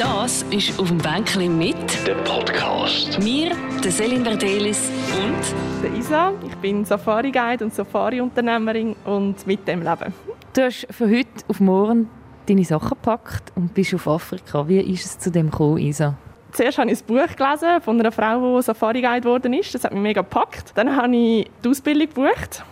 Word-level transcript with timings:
Das 0.00 0.46
ist 0.50 0.80
«Auf 0.80 0.88
dem 0.88 0.96
Bänkchen» 0.96 1.58
mit 1.58 1.76
Der 2.06 2.14
Podcast. 2.14 3.22
mir, 3.22 3.50
der 3.84 3.90
Selin 3.90 4.24
Verdelis 4.24 4.90
und 5.22 5.82
der 5.82 5.92
Isa. 5.92 6.32
Ich 6.42 6.54
bin 6.54 6.86
Safari-Guide 6.86 7.66
und 7.66 7.74
Safari-Unternehmerin 7.74 8.96
und 9.04 9.46
mit 9.46 9.68
dem 9.68 9.82
Leben. 9.82 10.14
Du 10.54 10.62
hast 10.62 10.86
von 10.90 11.10
heute 11.10 11.28
auf 11.48 11.60
morgen 11.60 12.08
deine 12.46 12.64
Sachen 12.64 12.88
gepackt 12.88 13.52
und 13.56 13.74
bist 13.74 13.92
auf 13.92 14.08
Afrika. 14.08 14.66
Wie 14.66 14.80
ist 14.80 15.04
es 15.04 15.18
zu 15.18 15.30
dem 15.30 15.50
gekommen, 15.50 15.76
Isa? 15.76 16.14
Zuerst 16.52 16.78
habe 16.78 16.90
ich 16.90 16.98
ein 16.98 17.06
Buch 17.06 17.36
gelesen 17.36 17.82
von 17.82 18.00
einer 18.00 18.10
Frau, 18.10 18.56
die 18.56 18.62
Safari-Guide 18.62 19.20
geworden 19.20 19.52
ist. 19.52 19.74
Das 19.74 19.84
hat 19.84 19.92
mich 19.92 20.00
mega 20.00 20.22
gepackt. 20.22 20.72
Dann 20.76 20.96
habe 20.96 21.14
ich 21.14 21.50
die 21.62 21.68
Ausbildung 21.68 22.08
gebucht, 22.08 22.64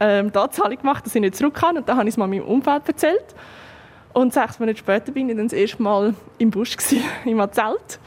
ähm, 0.00 0.32
die 0.32 0.38
Anzahlung 0.38 0.78
gemacht, 0.78 1.04
dass 1.04 1.14
ich 1.14 1.20
nicht 1.20 1.36
zurück 1.36 1.52
kann. 1.52 1.76
Und 1.76 1.86
dann 1.86 1.98
habe 1.98 2.08
ich 2.08 2.14
es 2.14 2.16
mal 2.16 2.26
meinem 2.26 2.44
Umfeld 2.44 2.88
erzählt. 2.88 3.34
Und 4.12 4.32
sechs 4.32 4.58
Monate 4.58 4.78
später 4.78 5.12
bin 5.12 5.28
ich 5.28 5.36
dann 5.36 5.46
das 5.46 5.52
erste 5.52 5.82
Mal 5.82 6.14
im 6.38 6.50
Busch, 6.50 6.76
gewesen, 6.76 7.02
im 7.24 7.38
Zelt. 7.52 7.98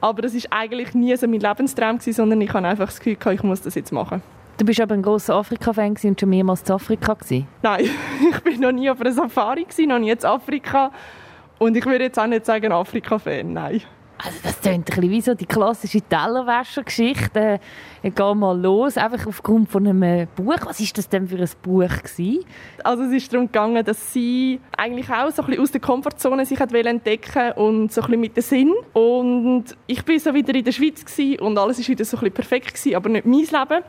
Aber 0.00 0.22
das 0.22 0.34
war 0.34 0.42
eigentlich 0.50 0.94
nie 0.94 1.16
so 1.16 1.26
mein 1.26 1.40
Lebenstraum, 1.40 1.98
gewesen, 1.98 2.12
sondern 2.12 2.40
ich 2.40 2.52
hatte 2.52 2.66
einfach 2.66 2.86
das 2.86 2.98
Gefühl, 2.98 3.16
gehabt, 3.16 3.36
ich 3.36 3.42
muss 3.42 3.62
das 3.62 3.74
jetzt 3.74 3.92
machen. 3.92 4.22
Du 4.58 4.64
bist 4.64 4.80
aber 4.80 4.94
ein 4.94 5.02
großer 5.02 5.34
Afrika-Fan 5.34 5.96
und 6.02 6.20
schon 6.20 6.30
mehrmals 6.30 6.62
in 6.62 6.72
Afrika. 6.72 7.14
Gewesen. 7.14 7.46
Nein, 7.62 7.90
ich 8.30 8.40
bin 8.40 8.60
noch 8.60 8.72
nie 8.72 8.88
auf 8.90 9.00
einer 9.00 9.12
Safari, 9.12 9.64
gewesen, 9.64 9.88
noch 9.88 9.98
nie 9.98 10.10
in 10.10 10.24
Afrika. 10.24 10.90
Und 11.58 11.76
ich 11.76 11.84
würde 11.86 12.04
jetzt 12.04 12.18
auch 12.18 12.26
nicht 12.26 12.44
sagen 12.44 12.72
Afrika-Fan, 12.72 13.52
nein. 13.52 13.82
Also 14.18 14.38
das 14.42 14.60
klingt 14.60 14.78
ein 14.78 14.84
bisschen 14.84 15.10
wie 15.10 15.20
so 15.20 15.34
die 15.34 15.46
klassische 15.46 16.00
Tellerwäscher-Geschichte. 16.00 17.60
Ich 18.02 18.14
gehe 18.14 18.34
mal 18.34 18.58
los, 18.58 18.96
einfach 18.96 19.26
aufgrund 19.26 19.68
von 19.68 19.86
einem 19.86 20.26
Buch. 20.34 20.56
Was 20.64 20.80
ist 20.80 20.96
das 20.96 21.08
denn 21.08 21.28
für 21.28 21.36
ein 21.36 21.50
Buch 21.62 21.88
gewesen? 21.88 22.44
Also 22.82 23.04
es 23.04 23.12
ist 23.12 23.32
darum 23.32 23.46
gegangen, 23.46 23.84
dass 23.84 24.12
sie 24.12 24.60
eigentlich 24.76 25.10
auch 25.10 25.30
so 25.30 25.42
ein 25.42 25.48
bisschen 25.48 25.62
aus 25.62 25.70
der 25.70 25.80
Komfortzone 25.80 26.46
sich 26.46 26.58
hat 26.58 26.72
entdecken 26.72 27.52
und 27.52 27.92
so 27.92 28.00
ein 28.00 28.06
bisschen 28.06 28.20
mit 28.20 28.36
dem 28.36 28.42
Sinn. 28.42 28.74
Und 28.94 29.64
ich 29.86 30.02
bin 30.04 30.18
so 30.18 30.32
wieder 30.32 30.54
in 30.54 30.64
der 30.64 30.72
Schweiz 30.72 31.04
und 31.40 31.58
alles 31.58 31.78
ist 31.78 31.88
wieder 31.88 32.04
so 32.04 32.16
ein 32.16 32.20
bisschen 32.20 32.34
perfekt 32.34 32.74
gewesen, 32.74 32.96
aber 32.96 33.08
nicht 33.10 33.26
mein 33.26 33.40
Leben. 33.40 33.84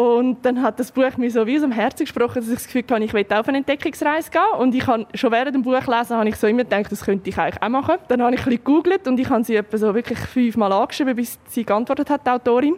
Und 0.00 0.38
dann 0.46 0.62
hat 0.62 0.80
das 0.80 0.92
Buch 0.92 1.14
mir 1.18 1.30
so 1.30 1.46
wie 1.46 1.56
aus 1.56 1.60
dem 1.60 1.72
Herzen 1.72 2.04
gesprochen, 2.04 2.36
dass 2.36 2.48
ich 2.48 2.54
das 2.54 2.64
Gefühl 2.64 2.84
hatte, 2.90 3.04
ich 3.04 3.12
will 3.12 3.26
auf 3.28 3.46
eine 3.48 3.58
Entdeckungsreise 3.58 4.30
gehen. 4.30 4.40
Und 4.58 4.74
ich 4.74 4.86
habe 4.86 5.06
schon 5.12 5.30
während 5.30 5.54
dem 5.54 5.62
Buch 5.62 5.86
lesen, 5.86 6.16
habe 6.16 6.26
ich 6.26 6.36
so 6.36 6.46
immer 6.46 6.64
gedacht, 6.64 6.90
das 6.90 7.04
könnte 7.04 7.28
ich 7.28 7.36
eigentlich 7.36 7.62
auch 7.62 7.68
machen. 7.68 7.96
Dann 8.08 8.22
habe 8.22 8.34
ich 8.34 8.40
ein 8.40 8.44
bisschen 8.46 8.64
gegoogelt 8.64 9.06
und 9.06 9.20
ich 9.20 9.28
habe 9.28 9.44
sie 9.44 9.56
etwa 9.56 9.76
so 9.76 9.94
wirklich 9.94 10.18
fünfmal 10.18 10.72
angeschrieben, 10.72 11.14
bis 11.14 11.38
sie 11.48 11.64
geantwortet 11.64 12.08
hat, 12.08 12.26
die 12.26 12.30
Autorin. 12.30 12.76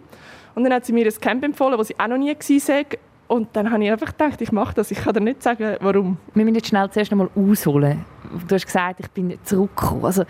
Und 0.57 0.65
dann 0.65 0.73
hat 0.73 0.85
sie 0.85 0.93
mir 0.93 1.07
ein 1.07 1.21
Camp 1.21 1.45
empfohlen, 1.45 1.79
wo 1.79 1.85
sie 1.85 1.95
auch 1.97 2.09
noch 2.09 2.19
nie 2.19 2.35
war. 2.35 2.85
Und 3.29 3.49
dann 3.53 3.71
habe 3.71 3.85
ich 3.85 3.93
einfach 3.93 4.17
gedacht, 4.19 4.41
ich 4.41 4.51
mache 4.51 4.75
das. 4.75 4.91
Ich 4.91 4.99
kann 4.99 5.15
dir 5.15 5.21
nicht 5.21 5.45
sagen, 5.45 5.77
warum. 5.81 6.19
Wir 6.35 6.45
müssen 6.45 6.57
jetzt 6.57 6.67
schnell 6.67 6.91
zuerst 6.91 7.13
einmal 7.13 7.31
ausholen. 7.37 8.05
Du 8.49 8.53
hast 8.53 8.67
gesagt, 8.67 8.99
ich 8.99 9.11
bin 9.13 9.39
zurückgekommen. 9.45 10.07
Also, 10.07 10.25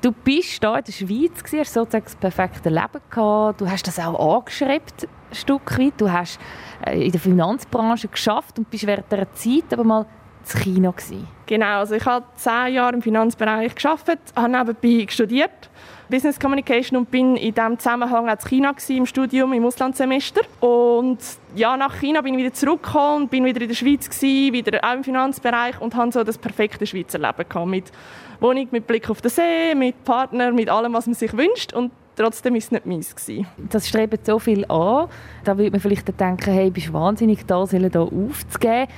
du 0.00 0.10
bist 0.10 0.58
hier 0.60 0.76
in 0.76 0.84
der 0.84 0.92
Schweiz, 0.92 1.44
hast 1.56 1.72
sozusagen 1.72 2.04
das 2.04 2.16
perfekte 2.16 2.68
Leben 2.68 3.00
gehabt. 3.10 3.60
Du 3.60 3.70
hast 3.70 3.86
das 3.86 4.00
auch 4.00 4.38
angeschrieben, 4.38 4.82
Stück 5.34 5.78
weit. 5.78 5.94
Du 5.98 6.10
hast 6.10 6.38
äh, 6.86 7.04
in 7.04 7.12
der 7.12 7.20
Finanzbranche 7.20 8.08
geschafft 8.08 8.58
und 8.58 8.70
bist 8.70 8.86
während 8.86 9.10
dieser 9.10 9.32
Zeit 9.34 9.72
aber 9.72 9.84
mal 9.84 10.06
zu 10.44 10.58
China 10.58 10.90
gewesen. 10.90 11.28
Genau, 11.46 11.78
also 11.78 11.94
ich 11.94 12.04
habe 12.04 12.24
zehn 12.36 12.74
Jahre 12.74 12.94
im 12.94 13.02
Finanzbereich 13.02 13.74
geschafft, 13.74 14.08
habe 14.34 14.48
nebenbei 14.48 15.06
studiert, 15.10 15.70
Business 16.08 16.38
Communication 16.38 16.98
und 16.98 17.10
bin 17.10 17.36
in 17.36 17.54
diesem 17.54 17.78
Zusammenhang 17.78 18.28
auch 18.28 18.32
in 18.32 18.48
China 18.48 18.72
gewesen, 18.72 18.96
im 18.96 19.06
Studium, 19.06 19.52
im 19.52 19.64
Auslandssemester. 19.64 20.42
Und 20.60 21.18
ja, 21.54 21.76
nach 21.76 21.98
China 22.00 22.20
bin 22.20 22.34
ich 22.34 22.40
wieder 22.40 22.52
zurückgekommen, 22.52 23.28
bin 23.28 23.44
wieder 23.44 23.60
in 23.60 23.68
der 23.68 23.74
Schweiz 23.74 24.08
gewesen, 24.08 24.52
wieder 24.52 24.80
auch 24.82 24.94
im 24.94 25.04
Finanzbereich 25.04 25.80
und 25.80 25.94
hatte 25.94 26.12
so 26.12 26.24
das 26.24 26.38
perfekte 26.38 26.86
Schweizer 26.86 27.18
Leben 27.18 27.48
gehabt, 27.48 27.66
mit 27.66 27.92
Wohnung 28.40 28.68
mit 28.72 28.86
Blick 28.86 29.08
auf 29.08 29.20
den 29.20 29.30
See, 29.30 29.74
mit 29.74 30.04
Partner, 30.04 30.50
mit 30.52 30.68
allem, 30.68 30.92
was 30.92 31.06
man 31.06 31.14
sich 31.14 31.32
wünscht 31.36 31.72
und 31.72 31.92
trotzdem 32.16 32.54
ist 32.54 32.64
es 32.64 32.70
nicht 32.72 32.86
meins 32.86 33.14
gewesen. 33.14 33.46
Das 33.70 33.88
strebt 33.88 34.26
so 34.26 34.38
viel 34.38 34.64
an. 34.66 35.08
Da 35.44 35.56
würde 35.56 35.70
man 35.70 35.80
vielleicht 35.80 36.08
denken, 36.20 36.52
hey, 36.52 36.70
bist 36.70 36.88
du 36.88 36.92
wahnsinnig 36.92 37.46
da, 37.46 37.66
sollen 37.66 37.90
da 37.90 38.02
aufzugeben. 38.02 38.88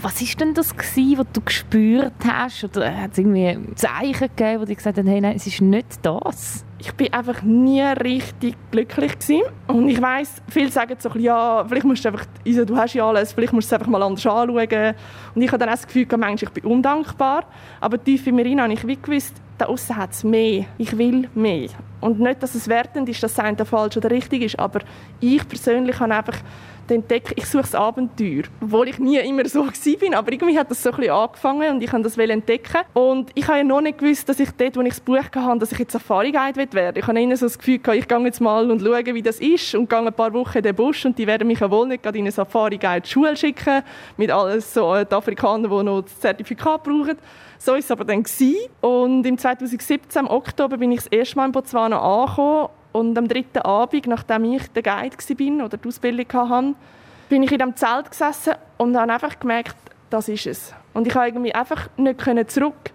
Was 0.00 0.22
ist 0.22 0.40
denn 0.40 0.54
das 0.54 0.76
gewesen, 0.76 1.18
was 1.18 1.26
du 1.32 1.40
gespürt 1.40 2.12
hast? 2.24 2.62
Oder 2.62 2.96
hat 2.96 3.12
es 3.12 3.18
irgendwie 3.18 3.58
Zeichen 3.74 4.28
gegeben, 4.28 4.60
wo 4.60 4.64
du 4.64 4.72
gesagt 4.72 4.96
hast, 4.96 5.06
hey, 5.08 5.20
nein, 5.20 5.34
es 5.34 5.46
ist 5.48 5.60
nicht 5.60 5.98
das? 6.02 6.64
Ich 6.78 6.92
bin 6.92 7.12
einfach 7.12 7.42
nie 7.42 7.82
richtig 7.82 8.54
glücklich 8.70 9.18
gewesen. 9.18 9.42
Und 9.66 9.88
ich 9.88 10.00
weiß, 10.00 10.42
viele 10.48 10.70
sagen 10.70 10.94
so, 11.00 11.10
ja, 11.18 11.64
vielleicht 11.66 11.84
musst 11.84 12.04
du 12.04 12.10
einfach, 12.10 12.26
also, 12.46 12.64
du 12.64 12.76
hast 12.76 12.94
ja 12.94 13.08
alles, 13.08 13.32
vielleicht 13.32 13.52
musst 13.52 13.72
du 13.72 13.74
es 13.74 13.80
einfach 13.80 13.90
mal 13.90 14.00
anders 14.00 14.24
anschauen. 14.24 14.94
Und 15.34 15.42
ich 15.42 15.48
habe 15.48 15.58
dann 15.58 15.68
auch 15.68 15.72
das 15.72 15.86
Gefühl, 15.88 16.06
manchmal, 16.10 16.34
ich 16.36 16.50
bin 16.50 16.64
undankbar. 16.64 17.46
Aber 17.80 18.02
tief 18.02 18.24
in 18.28 18.36
mir 18.36 18.44
rein 18.44 18.60
habe 18.60 18.72
ich 18.72 18.86
wie 18.86 18.96
gewusst, 18.96 19.34
da 19.58 19.66
außen 19.66 19.96
hat 19.96 20.12
es 20.12 20.22
mehr. 20.22 20.66
Ich 20.78 20.96
will 20.96 21.28
mehr. 21.34 21.70
Und 22.00 22.20
nicht, 22.20 22.40
dass 22.40 22.54
es 22.54 22.68
wertend 22.68 23.08
ist, 23.08 23.20
dass 23.24 23.32
es 23.32 23.38
eine 23.40 23.64
falsch 23.64 23.96
oder 23.96 24.12
richtig 24.12 24.42
ist, 24.42 24.60
aber 24.60 24.78
ich 25.18 25.46
persönlich 25.48 25.98
habe 25.98 26.14
einfach 26.14 26.38
entdeckt, 26.90 27.32
ich 27.36 27.46
suche 27.46 27.62
das 27.62 27.74
Abenteuer. 27.74 28.44
Obwohl 28.60 28.88
ich 28.88 28.98
nie 28.98 29.18
immer 29.18 29.46
so 29.48 29.66
bin, 30.00 30.14
aber 30.14 30.32
irgendwie 30.32 30.58
hat 30.58 30.70
das 30.70 30.82
so 30.82 30.90
ein 30.90 30.96
bisschen 30.96 31.12
angefangen 31.12 31.74
und 31.74 31.82
ich 31.82 31.90
kann 31.90 32.02
das 32.02 32.16
entdecken. 32.16 32.82
Und 32.94 33.30
ich 33.34 33.46
habe 33.46 33.58
ja 33.58 33.64
noch 33.64 33.80
nicht 33.80 33.98
gewusst, 33.98 34.28
dass 34.28 34.40
ich 34.40 34.50
dort, 34.52 34.76
wo 34.76 34.80
ich 34.80 34.90
das 34.90 35.00
Buch 35.00 35.18
hatte, 35.18 35.58
dass 35.58 35.72
ich 35.72 35.78
jetzt 35.78 35.92
Safari-Guide 35.92 36.72
werden 36.72 36.98
Ich 36.98 37.06
habe 37.06 37.20
ihnen 37.20 37.36
so 37.36 37.46
das 37.46 37.58
Gefühl 37.58 37.78
gehabt, 37.78 37.98
ich 37.98 38.08
gehe 38.08 38.18
jetzt 38.20 38.40
mal 38.40 38.70
und 38.70 38.80
schaue, 38.80 39.14
wie 39.14 39.22
das 39.22 39.40
ist 39.40 39.74
und 39.74 39.88
gehe 39.88 39.98
ein 39.98 40.12
paar 40.12 40.32
Wochen 40.32 40.58
in 40.58 40.64
den 40.64 40.74
Busch 40.74 41.04
und 41.04 41.18
die 41.18 41.26
werden 41.26 41.46
mich 41.46 41.60
ja 41.60 41.70
wohl 41.70 41.88
nicht 41.88 42.02
gerade 42.02 42.18
in 42.18 42.24
eine 42.24 42.32
Safari-Guide-Schule 42.32 43.36
schicken, 43.36 43.82
mit 44.16 44.30
alles 44.30 44.72
so 44.72 44.94
äh, 44.94 45.04
die 45.04 45.14
Afrikaner, 45.14 45.68
die 45.68 45.84
noch 45.84 46.02
das 46.02 46.18
Zertifikat 46.20 46.82
brauchen. 46.82 47.16
So 47.58 47.72
war 47.72 47.78
es 47.78 47.90
aber 47.90 48.04
dann. 48.04 48.22
Gewesen. 48.22 48.56
Und 48.80 49.26
im 49.26 49.36
2017, 49.36 50.22
im 50.22 50.28
Oktober, 50.28 50.76
bin 50.76 50.92
ich 50.92 51.00
das 51.00 51.06
erste 51.08 51.36
Mal 51.36 51.46
in 51.46 51.52
Botswana 51.52 52.00
angekommen 52.00 52.68
und 52.98 53.16
am 53.16 53.28
dritten 53.28 53.60
Abend, 53.60 54.06
nachdem 54.08 54.44
ich 54.44 54.66
der 54.72 54.82
Guide 54.82 55.16
war 55.16 55.66
oder 55.66 55.76
die 55.76 55.88
Ausbildung 55.88 56.26
hatte, 56.32 56.74
bin 57.28 57.44
ich 57.44 57.52
in 57.52 57.58
diesem 57.58 57.76
Zelt 57.76 58.10
gesessen 58.10 58.54
und 58.76 58.96
habe 58.96 59.12
einfach 59.12 59.38
gemerkt, 59.38 59.76
das 60.10 60.28
ist 60.28 60.46
es. 60.46 60.74
Und 60.94 61.06
ich 61.06 61.12
konnte 61.12 61.28
irgendwie 61.28 61.54
einfach 61.54 61.88
nicht 61.96 62.50
zurück. 62.50 62.90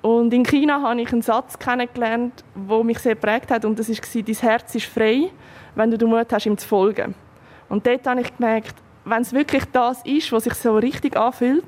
Und 0.00 0.32
in 0.32 0.44
China 0.44 0.82
habe 0.82 1.00
ich 1.00 1.12
einen 1.12 1.22
Satz 1.22 1.58
kennengelernt, 1.58 2.44
der 2.54 2.84
mich 2.84 3.00
sehr 3.00 3.14
geprägt 3.14 3.50
hat. 3.50 3.64
Und 3.64 3.78
das 3.78 3.88
war, 3.88 4.22
dein 4.22 4.34
Herz 4.36 4.74
ist 4.76 4.86
frei, 4.86 5.30
wenn 5.74 5.90
du 5.90 5.98
den 5.98 6.08
Mut 6.08 6.32
hast, 6.32 6.46
ihm 6.46 6.56
zu 6.56 6.68
folgen. 6.68 7.14
Und 7.68 7.86
dort 7.86 8.06
habe 8.06 8.20
ich 8.20 8.36
gemerkt, 8.36 8.74
wenn 9.04 9.22
es 9.22 9.32
wirklich 9.32 9.64
das 9.72 10.04
ist, 10.04 10.30
was 10.30 10.44
sich 10.44 10.54
so 10.54 10.76
richtig 10.76 11.16
anfühlt, 11.16 11.64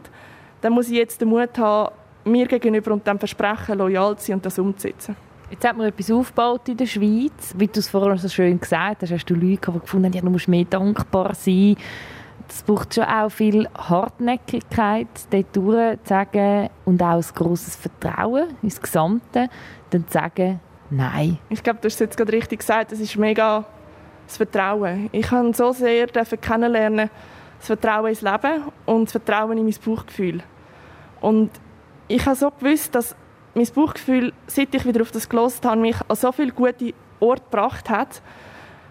dann 0.61 0.75
muss 0.75 0.91
ich 0.91 0.97
jetzt 0.97 1.21
den 1.21 1.29
Mut 1.29 1.59
haben, 1.59 1.93
mir 2.25 2.47
gegenüber 2.47 2.93
und 2.93 3.07
dem 3.07 3.19
Versprechen 3.19 3.79
loyal 3.79 4.17
zu 4.17 4.27
sein 4.27 4.37
und 4.37 4.47
das 4.47 4.59
umzusetzen. 4.59 5.17
Jetzt 5.55 5.65
hat 5.69 5.77
man 5.77 5.87
etwas 5.87 6.11
aufgebaut 6.11 6.69
in 6.69 6.77
der 6.77 6.87
Schweiz. 6.87 7.55
Wie 7.57 7.69
du 7.69 7.79
es 7.79 7.89
vorhin 7.89 8.19
so 8.19 8.29
schön 8.29 8.59
gesagt 8.59 9.03
hast, 9.03 9.13
hast 9.13 9.27
du 9.27 9.35
Leute 9.35 9.71
die 9.73 9.79
gefunden 9.79 10.07
haben, 10.07 10.13
ja, 10.13 10.21
du 10.21 10.29
musst 10.29 10.49
mehr 10.49 10.65
dankbar 10.65 11.33
sein. 11.37 11.77
Es 12.49 12.65
braucht 12.65 12.93
schon 12.93 13.05
auch 13.05 13.29
viel 13.29 13.69
Hartnäckigkeit, 13.73 15.07
dort 15.31 15.55
zu 15.55 15.99
sagen 16.03 16.71
und 16.85 17.01
auch 17.01 17.19
ein 17.19 17.25
grosses 17.37 17.77
Vertrauen 17.77 18.49
ins 18.63 18.83
Gesamte, 18.83 19.49
dann 19.91 20.09
zu 20.09 20.13
sagen, 20.13 20.59
nein. 20.91 21.39
Ich 21.51 21.63
glaube, 21.63 21.79
du 21.81 21.87
hast 21.87 21.95
es 21.95 22.01
jetzt 22.01 22.17
gerade 22.17 22.33
richtig 22.33 22.59
gesagt, 22.59 22.91
es 22.91 22.99
ist 22.99 23.17
mega 23.17 23.65
das 24.27 24.39
Vertrauen. 24.39 25.09
Ich 25.13 25.31
habe 25.31 25.55
so 25.55 25.71
sehr 25.71 26.09
kennenlernen, 26.09 27.11
das 27.59 27.67
Vertrauen 27.69 28.09
ins 28.09 28.23
Leben 28.23 28.65
und 28.87 29.05
das 29.05 29.13
Vertrauen 29.13 29.57
in 29.57 29.67
mein 29.67 29.77
Bauchgefühl. 29.85 30.43
Und 31.21 31.53
ich 32.09 32.27
habe 32.27 32.35
so 32.35 32.51
gewusst, 32.51 32.93
dass 32.97 33.15
mein 33.55 33.67
Bauchgefühl, 33.75 34.33
seit 34.47 34.75
ich 34.75 34.85
wieder 34.85 35.03
auf 35.03 35.11
das 35.11 35.29
gelost 35.29 35.65
habe, 35.65 35.81
mich 35.81 35.97
an 36.09 36.17
so 36.17 36.33
viele 36.33 36.53
gute 36.53 36.93
Orte 37.21 37.43
gebracht 37.43 37.89
hat, 37.89 38.21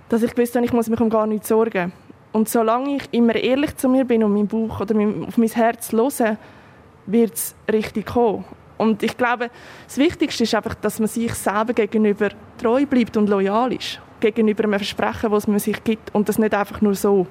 dass 0.09 0.24
ich 0.24 0.34
gewusst 0.34 0.56
habe, 0.56 0.66
ich 0.66 0.74
muss 0.74 0.90
mich 0.90 1.00
um 1.00 1.09
gar 1.09 1.28
nichts 1.28 1.47
sorgen. 1.47 1.91
Und 2.31 2.50
solange 2.50 2.96
ich 2.96 3.03
immer 3.12 3.35
ehrlich 3.35 3.75
zu 3.78 3.90
mir 3.90 4.06
bin 4.06 4.23
und 4.23 4.34
mein 4.34 4.47
Bauch 4.47 4.81
oder 4.81 4.96
auf 5.28 5.38
mein 5.38 5.50
Herz 5.50 5.91
höre, 5.91 6.38
wird 7.06 7.34
es 7.34 7.56
richtig 7.72 8.07
kommen. 8.07 8.46
Und 8.78 9.03
ich 9.03 9.18
glaube, 9.18 9.50
das 9.85 9.97
Wichtigste 9.97 10.44
ist 10.44 10.56
einfach, 10.56 10.75
dass 10.75 11.00
man 11.00 11.07
sich 11.07 11.34
selber 11.35 11.73
gegenüber 11.73 12.29
treu 12.58 12.85
bleibt 12.85 13.17
und 13.17 13.29
loyal 13.29 13.72
ist. 13.72 14.02
Gegenüber 14.20 14.64
einem 14.64 14.79
Versprechen, 14.79 15.32
das 15.32 15.47
man 15.47 15.59
sich 15.59 15.84
gibt. 15.84 16.14
Und 16.16 16.28
das 16.28 16.40
nicht 16.40 16.53
einfach 16.53 16.82
nur 16.82 16.96
so. 16.96 17.28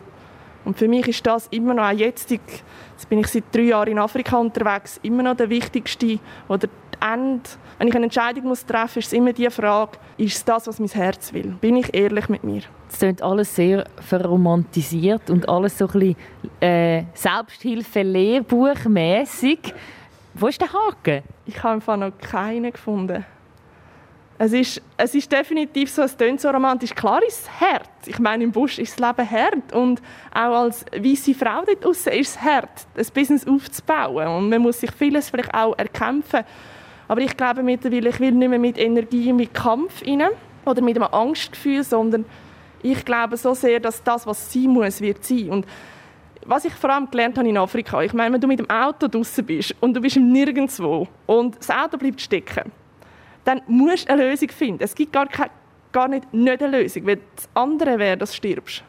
Und 0.64 0.78
für 0.78 0.86
mich 0.86 1.08
ist 1.08 1.26
das 1.26 1.48
immer 1.48 1.74
noch, 1.74 1.84
auch 1.84 1.90
jetzt, 1.90 2.30
jetzt 2.30 2.62
bin 3.08 3.18
ich 3.18 3.26
seit 3.26 3.44
drei 3.52 3.62
Jahren 3.62 3.88
in 3.88 3.98
Afrika 3.98 4.36
unterwegs, 4.36 5.00
immer 5.02 5.24
noch 5.24 5.36
der 5.36 5.50
wichtigste 5.50 6.20
oder 6.46 6.68
Ende, 7.02 7.42
wenn 7.78 7.88
ich 7.88 7.94
eine 7.94 8.04
Entscheidung 8.04 8.44
muss 8.44 8.64
treffen 8.64 8.92
muss, 8.96 8.96
ist 8.96 9.08
es 9.08 9.12
immer 9.12 9.32
die 9.32 9.50
Frage, 9.50 9.98
ist 10.16 10.36
es 10.36 10.44
das, 10.44 10.66
was 10.66 10.78
mein 10.78 10.88
Herz 10.88 11.32
will? 11.32 11.56
Bin 11.60 11.76
ich 11.76 11.92
ehrlich 11.94 12.28
mit 12.28 12.44
mir? 12.44 12.62
Es 12.88 12.98
klingt 12.98 13.22
alles 13.22 13.54
sehr 13.54 13.86
verromantisiert 14.00 15.30
und 15.30 15.48
alles 15.48 15.78
so 15.78 15.88
ein 15.88 15.92
bisschen 15.92 16.16
äh, 16.60 17.04
Selbsthilfe-Lehrbuchmässig. 17.14 19.74
Wo 20.34 20.46
ist 20.46 20.60
der 20.60 20.72
Haken? 20.72 21.22
Ich 21.46 21.62
habe 21.62 21.74
einfach 21.74 21.96
noch 21.96 22.12
keinen 22.18 22.72
gefunden. 22.72 23.24
Es 24.38 24.52
ist, 24.52 24.82
es 24.96 25.14
ist 25.14 25.30
definitiv 25.30 25.90
so, 25.90 26.02
es 26.02 26.16
klingt 26.16 26.40
so 26.40 26.50
romantisch. 26.50 26.94
Klar 26.94 27.22
ist 27.22 27.42
es 27.42 27.60
hart. 27.60 27.90
Ich 28.06 28.18
meine, 28.18 28.42
im 28.42 28.50
Busch 28.50 28.78
ist 28.78 28.98
das 28.98 29.16
Leben 29.16 29.30
hart. 29.30 29.72
Und 29.72 30.02
auch 30.34 30.62
als 30.62 30.84
weiße 30.92 31.34
Frau 31.34 31.62
dort 31.64 31.84
draußen 31.84 32.12
ist 32.12 32.30
es 32.30 32.42
hart, 32.42 32.86
ein 32.96 33.06
Business 33.14 33.46
aufzubauen. 33.46 34.26
Und 34.26 34.48
man 34.48 34.62
muss 34.62 34.80
sich 34.80 34.90
vieles 34.90 35.30
vielleicht 35.30 35.54
auch 35.54 35.78
erkämpfen. 35.78 36.40
Aber 37.12 37.20
ich 37.20 37.36
glaube 37.36 37.62
mittlerweile, 37.62 38.08
ich 38.08 38.20
will 38.20 38.32
nicht 38.32 38.48
mehr 38.48 38.58
mit 38.58 38.78
Energie, 38.78 39.34
mit 39.34 39.52
Kampf 39.52 40.02
rein 40.06 40.22
oder 40.64 40.80
mit 40.80 40.96
einem 40.96 41.12
Angstgefühl, 41.12 41.84
sondern 41.84 42.24
ich 42.82 43.04
glaube 43.04 43.36
so 43.36 43.52
sehr, 43.52 43.80
dass 43.80 44.02
das, 44.02 44.26
was 44.26 44.50
sein 44.50 44.68
muss, 44.68 45.02
wird 45.02 45.22
sein. 45.22 45.50
Und 45.50 45.66
was 46.46 46.64
ich 46.64 46.72
vor 46.72 46.88
allem 46.88 47.10
gelernt 47.10 47.36
habe 47.36 47.46
in 47.46 47.58
Afrika, 47.58 48.00
ich 48.00 48.14
meine, 48.14 48.32
wenn 48.32 48.40
du 48.40 48.46
mit 48.46 48.60
dem 48.60 48.70
Auto 48.70 49.08
draußen 49.08 49.44
bist 49.44 49.74
und 49.80 49.92
du 49.92 50.00
bist 50.00 50.16
nirgendwo 50.16 51.06
und 51.26 51.58
das 51.58 51.68
Auto 51.68 51.98
bleibt 51.98 52.22
stecken, 52.22 52.72
dann 53.44 53.60
musst 53.66 54.08
du 54.08 54.14
eine 54.14 54.30
Lösung 54.30 54.48
finden. 54.48 54.82
Es 54.82 54.94
gibt 54.94 55.12
gar, 55.12 55.26
keine, 55.26 55.50
gar 55.92 56.08
nicht, 56.08 56.32
nicht 56.32 56.62
eine 56.62 56.78
Lösung, 56.78 57.06
weil 57.06 57.18
das 57.36 57.46
andere 57.52 57.98
wäre, 57.98 58.16
dass 58.16 58.30
du 58.30 58.36
stirbst. 58.36 58.84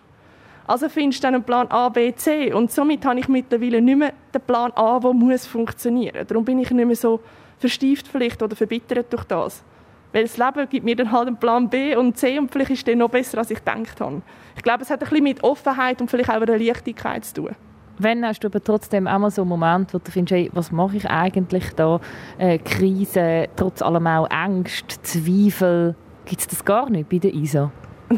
Also 0.65 0.87
findest 0.87 1.21
du 1.21 1.27
dann 1.27 1.35
einen 1.35 1.43
Plan 1.43 1.67
A, 1.67 1.89
B, 1.89 2.15
C 2.15 2.53
und 2.53 2.71
somit 2.71 3.03
habe 3.03 3.19
ich 3.19 3.27
mittlerweile 3.27 3.81
nicht 3.81 3.97
mehr 3.97 4.13
den 4.33 4.39
Plan 4.39 4.71
A, 4.75 4.97
der 4.97 5.11
muss 5.11 5.45
funktionieren. 5.45 6.25
Darum 6.25 6.45
bin 6.45 6.59
ich 6.59 6.71
nicht 6.71 6.85
mehr 6.85 6.95
so 6.95 7.19
verstieft 7.59 8.07
vielleicht 8.07 8.41
oder 8.41 8.55
verbittert 8.55 9.11
durch 9.11 9.23
das. 9.23 9.63
Weil 10.11 10.23
das 10.23 10.37
Leben 10.37 10.69
gibt 10.69 10.85
mir 10.85 10.95
dann 10.95 11.11
halt 11.11 11.27
einen 11.27 11.37
Plan 11.37 11.69
B 11.69 11.95
und 11.95 12.17
C 12.17 12.37
und 12.37 12.51
vielleicht 12.51 12.71
ist 12.71 12.87
der 12.87 12.95
noch 12.95 13.09
besser, 13.09 13.39
als 13.39 13.49
ich 13.49 13.57
gedacht 13.57 13.99
habe. 13.99 14.21
Ich 14.55 14.61
glaube, 14.61 14.83
es 14.83 14.89
hat 14.91 15.01
ein 15.01 15.09
bisschen 15.09 15.23
mit 15.23 15.43
Offenheit 15.43 15.99
und 16.01 16.09
vielleicht 16.09 16.29
auch 16.29 16.41
einer 16.41 16.57
Leichtigkeit 16.57 17.25
zu 17.25 17.33
tun. 17.33 17.55
Wenn 17.97 18.25
hast 18.25 18.43
du 18.43 18.47
aber 18.47 18.63
trotzdem 18.63 19.07
auch 19.07 19.19
mal 19.19 19.31
so 19.31 19.41
einen 19.41 19.49
Moment, 19.49 19.93
wo 19.93 19.99
du 19.99 20.11
findest, 20.11 20.33
hey, 20.33 20.49
was 20.53 20.71
mache 20.71 20.97
ich 20.97 21.09
eigentlich 21.09 21.73
da? 21.75 21.99
Äh, 22.37 22.57
Krise, 22.59 23.47
trotz 23.55 23.81
allem 23.81 24.05
auch 24.07 24.27
Ängste, 24.29 25.01
Zweifel. 25.01 25.95
Gibt 26.25 26.41
es 26.41 26.47
das 26.47 26.65
gar 26.65 26.89
nicht 26.89 27.09
bei 27.09 27.17
der 27.17 27.33
ISA? 27.33 27.71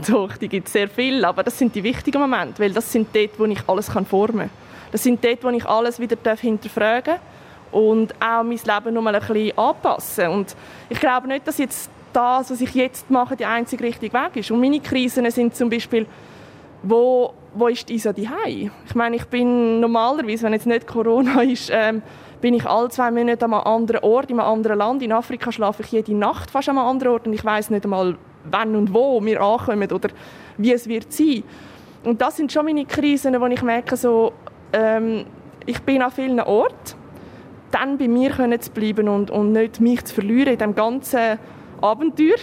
Doch, 0.10 0.36
die 0.38 0.50
gibt 0.50 0.68
es 0.68 0.74
sehr 0.74 0.90
viel, 0.90 1.24
aber 1.24 1.44
das 1.44 1.58
sind 1.58 1.76
die 1.76 1.84
wichtigen 1.84 2.20
Momente, 2.20 2.62
weil 2.62 2.72
das 2.72 2.92
sind 2.92 3.08
dort, 3.14 3.40
wo 3.40 3.46
ich 3.46 3.60
alles 3.68 3.90
formen 3.90 4.38
kann. 4.38 4.50
Das 4.92 5.04
sind 5.04 5.24
dort, 5.24 5.44
wo 5.44 5.50
ich 5.50 5.66
alles 5.66 6.00
wieder 6.00 6.18
hinterfragen 6.36 7.16
darf 7.16 7.22
und 7.76 8.16
auch 8.22 8.42
mein 8.42 8.52
Leben 8.52 8.94
noch 8.94 9.02
mal 9.02 9.14
ein 9.14 9.20
bisschen 9.20 9.58
anpassen. 9.58 10.30
Und 10.30 10.56
ich 10.88 10.98
glaube 10.98 11.28
nicht, 11.28 11.46
dass 11.46 11.58
jetzt 11.58 11.92
das, 12.14 12.50
was 12.50 12.62
ich 12.62 12.74
jetzt 12.74 13.12
mache, 13.12 13.36
der 13.36 13.50
einzige 13.50 13.84
richtige 13.84 14.14
Weg 14.14 14.38
ist. 14.38 14.50
Und 14.50 14.62
meine 14.62 14.80
Krisen 14.80 15.30
sind 15.30 15.54
zum 15.54 15.70
Beispiel, 15.70 16.06
wo, 16.84 17.34
wo 17.54 17.68
ist 17.68 17.90
Isa 17.90 18.14
die 18.14 18.30
Ich 18.86 18.96
meine, 18.96 19.18
ich 19.18 19.26
bin 19.26 19.82
normalerweise, 19.82 20.44
wenn 20.44 20.54
jetzt 20.54 20.68
nicht 20.68 20.88
Corona 20.88 21.42
ist, 21.42 21.70
ähm, 21.70 22.02
bin 22.40 22.54
ich 22.54 22.66
alle 22.66 22.88
zwei 22.88 23.12
Monate 23.12 23.44
an 23.44 23.54
einem 23.54 23.68
anderen 23.68 24.04
Ort, 24.06 24.32
in 24.32 24.40
einem 24.40 24.50
anderen 24.50 24.78
Land. 24.78 25.04
In 25.04 25.12
Afrika 25.12 25.52
schlafe 25.52 25.84
ich 25.84 25.92
jede 25.92 26.16
Nacht 26.16 26.52
fast 26.52 26.70
an 26.70 26.78
einem 26.78 26.88
anderen 26.88 27.12
Ort 27.12 27.28
und 27.28 27.34
ich 27.34 27.44
weiß 27.44 27.72
nicht 27.72 27.84
einmal, 27.84 28.16
wann 28.50 28.74
und 28.78 28.94
wo 28.94 29.22
wir 29.22 29.42
ankommen 29.42 29.92
oder 29.92 30.08
wie 30.58 30.72
es 30.72 30.88
wird 30.88 31.12
sein. 31.12 31.44
Und 32.06 32.22
das 32.22 32.38
sind 32.38 32.54
schon 32.54 32.64
meine 32.64 32.86
Krisen, 32.86 33.38
wo 33.42 33.48
ich 33.48 33.62
merke, 33.62 33.98
so, 33.98 34.32
ähm, 34.72 35.26
ich 35.66 35.82
bin 35.82 36.02
an 36.02 36.12
vielen 36.12 36.40
Orten 36.40 37.05
dann 37.76 37.98
bei 37.98 38.08
mir 38.08 38.30
können 38.32 38.60
zu 38.62 38.72
bleiben 38.72 39.10
und, 39.10 39.30
und 39.30 39.52
nicht 39.52 39.82
mich 39.82 40.06
zu 40.06 40.16
verlieren 40.16 40.54
in 40.54 40.60
dem 40.60 40.76
ganzen 40.76 41.38
Abenteuer, 41.82 42.38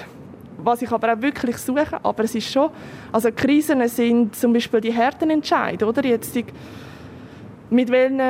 was 0.59 0.83
ich 0.83 0.93
aber 0.93 1.15
auch 1.15 1.23
wirklich 1.23 1.57
suche. 1.57 1.99
Aber 2.03 2.25
es 2.25 2.35
ist 2.35 2.53
schon, 2.53 2.69
also 3.11 3.31
Krisen 3.35 3.87
sind 3.89 4.37
zum 4.37 4.53
Beispiel 4.53 4.83
die 4.83 4.95
harten 4.95 5.31
Entscheidungen, 5.31 5.89
oder? 5.91 6.05
Jetzt 6.05 6.35
die, 6.35 6.45
mit 7.71 7.91
welchen 7.91 8.21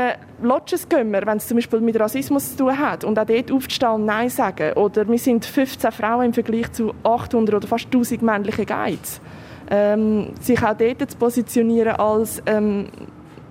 Lodges 0.41 0.89
gehen 0.89 1.11
wir, 1.11 1.27
wenn 1.27 1.39
es 1.39 1.49
zum 1.49 1.57
Beispiel 1.57 1.81
mit 1.81 1.99
Rassismus 1.99 2.53
zu 2.53 2.65
tun 2.65 2.79
hat 2.79 3.03
und 3.03 3.19
auch 3.19 3.27
dort 3.27 3.51
aufzustehen 3.51 3.93
und 3.93 4.05
Nein 4.05 4.29
sagen. 4.29 4.75
Oder 4.75 5.09
wir 5.09 5.19
sind 5.19 5.45
15 5.45 5.91
Frauen 5.91 6.27
im 6.27 6.33
Vergleich 6.33 6.71
zu 6.71 6.95
800 7.03 7.57
oder 7.57 7.67
fast 7.67 7.87
1000 7.87 8.23
männlichen 8.23 8.65
Guides. 8.65 9.21
Ähm, 9.69 10.29
sich 10.41 10.63
auch 10.63 10.77
dort 10.77 11.11
zu 11.11 11.17
positionieren 11.17 11.97
als 11.97 12.41
ähm, 12.47 12.87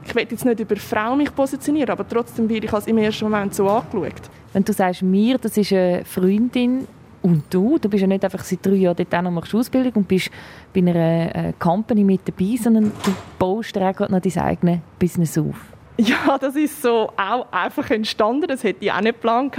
ich 0.05 0.15
will 0.15 0.27
jetzt 0.29 0.45
nicht 0.45 0.59
über 0.59 0.75
Frau 0.75 1.15
mich 1.15 1.33
positionieren, 1.33 1.89
aber 1.89 2.07
trotzdem 2.07 2.49
werde 2.49 2.65
ich 2.65 2.73
als 2.73 2.87
im 2.87 2.97
ersten 2.97 3.25
Moment 3.25 3.53
so 3.53 3.67
angeschaut. 3.67 4.21
Wenn 4.53 4.63
du 4.63 4.73
sagst 4.73 5.01
«mir», 5.01 5.37
das 5.37 5.57
ist 5.57 5.71
eine 5.71 6.03
Freundin 6.05 6.87
und 7.21 7.43
du, 7.49 7.77
du 7.77 7.87
bist 7.87 8.01
ja 8.01 8.07
nicht 8.07 8.23
einfach 8.23 8.43
seit 8.43 8.65
drei 8.65 8.73
Jahren 8.73 9.05
dort 9.09 9.25
und 9.25 9.33
machst 9.33 9.53
Ausbildung 9.53 9.93
und 9.93 10.07
bist 10.07 10.29
bei 10.73 10.79
einer 10.79 11.35
äh, 11.35 11.53
Company 11.59 12.03
mit 12.03 12.21
dabei, 12.25 12.57
sondern 12.61 12.91
du 13.03 13.13
baust 13.37 13.75
dir 13.75 13.87
auch 13.89 14.09
noch 14.09 14.19
dein 14.19 14.37
eigenes 14.37 14.79
Business 14.99 15.37
auf. 15.37 15.55
Ja, 15.97 16.37
das 16.39 16.55
ist 16.55 16.81
so 16.81 17.11
auch 17.15 17.51
einfach 17.51 17.91
entstanden. 17.91 18.47
Das 18.47 18.63
hätte 18.63 18.83
ich 18.83 18.91
auch 18.91 19.01
nicht 19.01 19.21
geplant. 19.21 19.55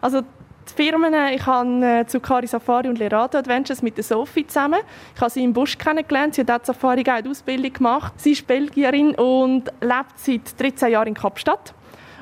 Also 0.00 0.22
die 0.68 0.74
Firmen, 0.74 1.14
ich 1.34 1.46
habe 1.46 1.84
äh, 1.84 2.06
zu 2.06 2.20
Kari 2.20 2.46
Safari 2.46 2.88
und 2.88 2.98
Lerato 2.98 3.38
Adventures 3.38 3.82
mit 3.82 3.96
der 3.96 4.04
Sophie 4.04 4.46
zusammen. 4.46 4.80
Ich 5.14 5.20
habe 5.20 5.30
sie 5.30 5.42
im 5.42 5.52
Busch 5.52 5.78
kennengelernt. 5.78 6.34
Sie 6.34 6.42
hat 6.42 6.50
auch 6.50 6.64
Safari 6.64 7.02
Guide 7.02 7.28
Ausbildung 7.28 7.72
gemacht. 7.72 8.12
Sie 8.16 8.32
ist 8.32 8.46
Belgierin 8.46 9.14
und 9.14 9.64
lebt 9.80 10.16
seit 10.16 10.60
13 10.60 10.90
Jahren 10.90 11.08
in 11.08 11.14
Kapstadt. 11.14 11.74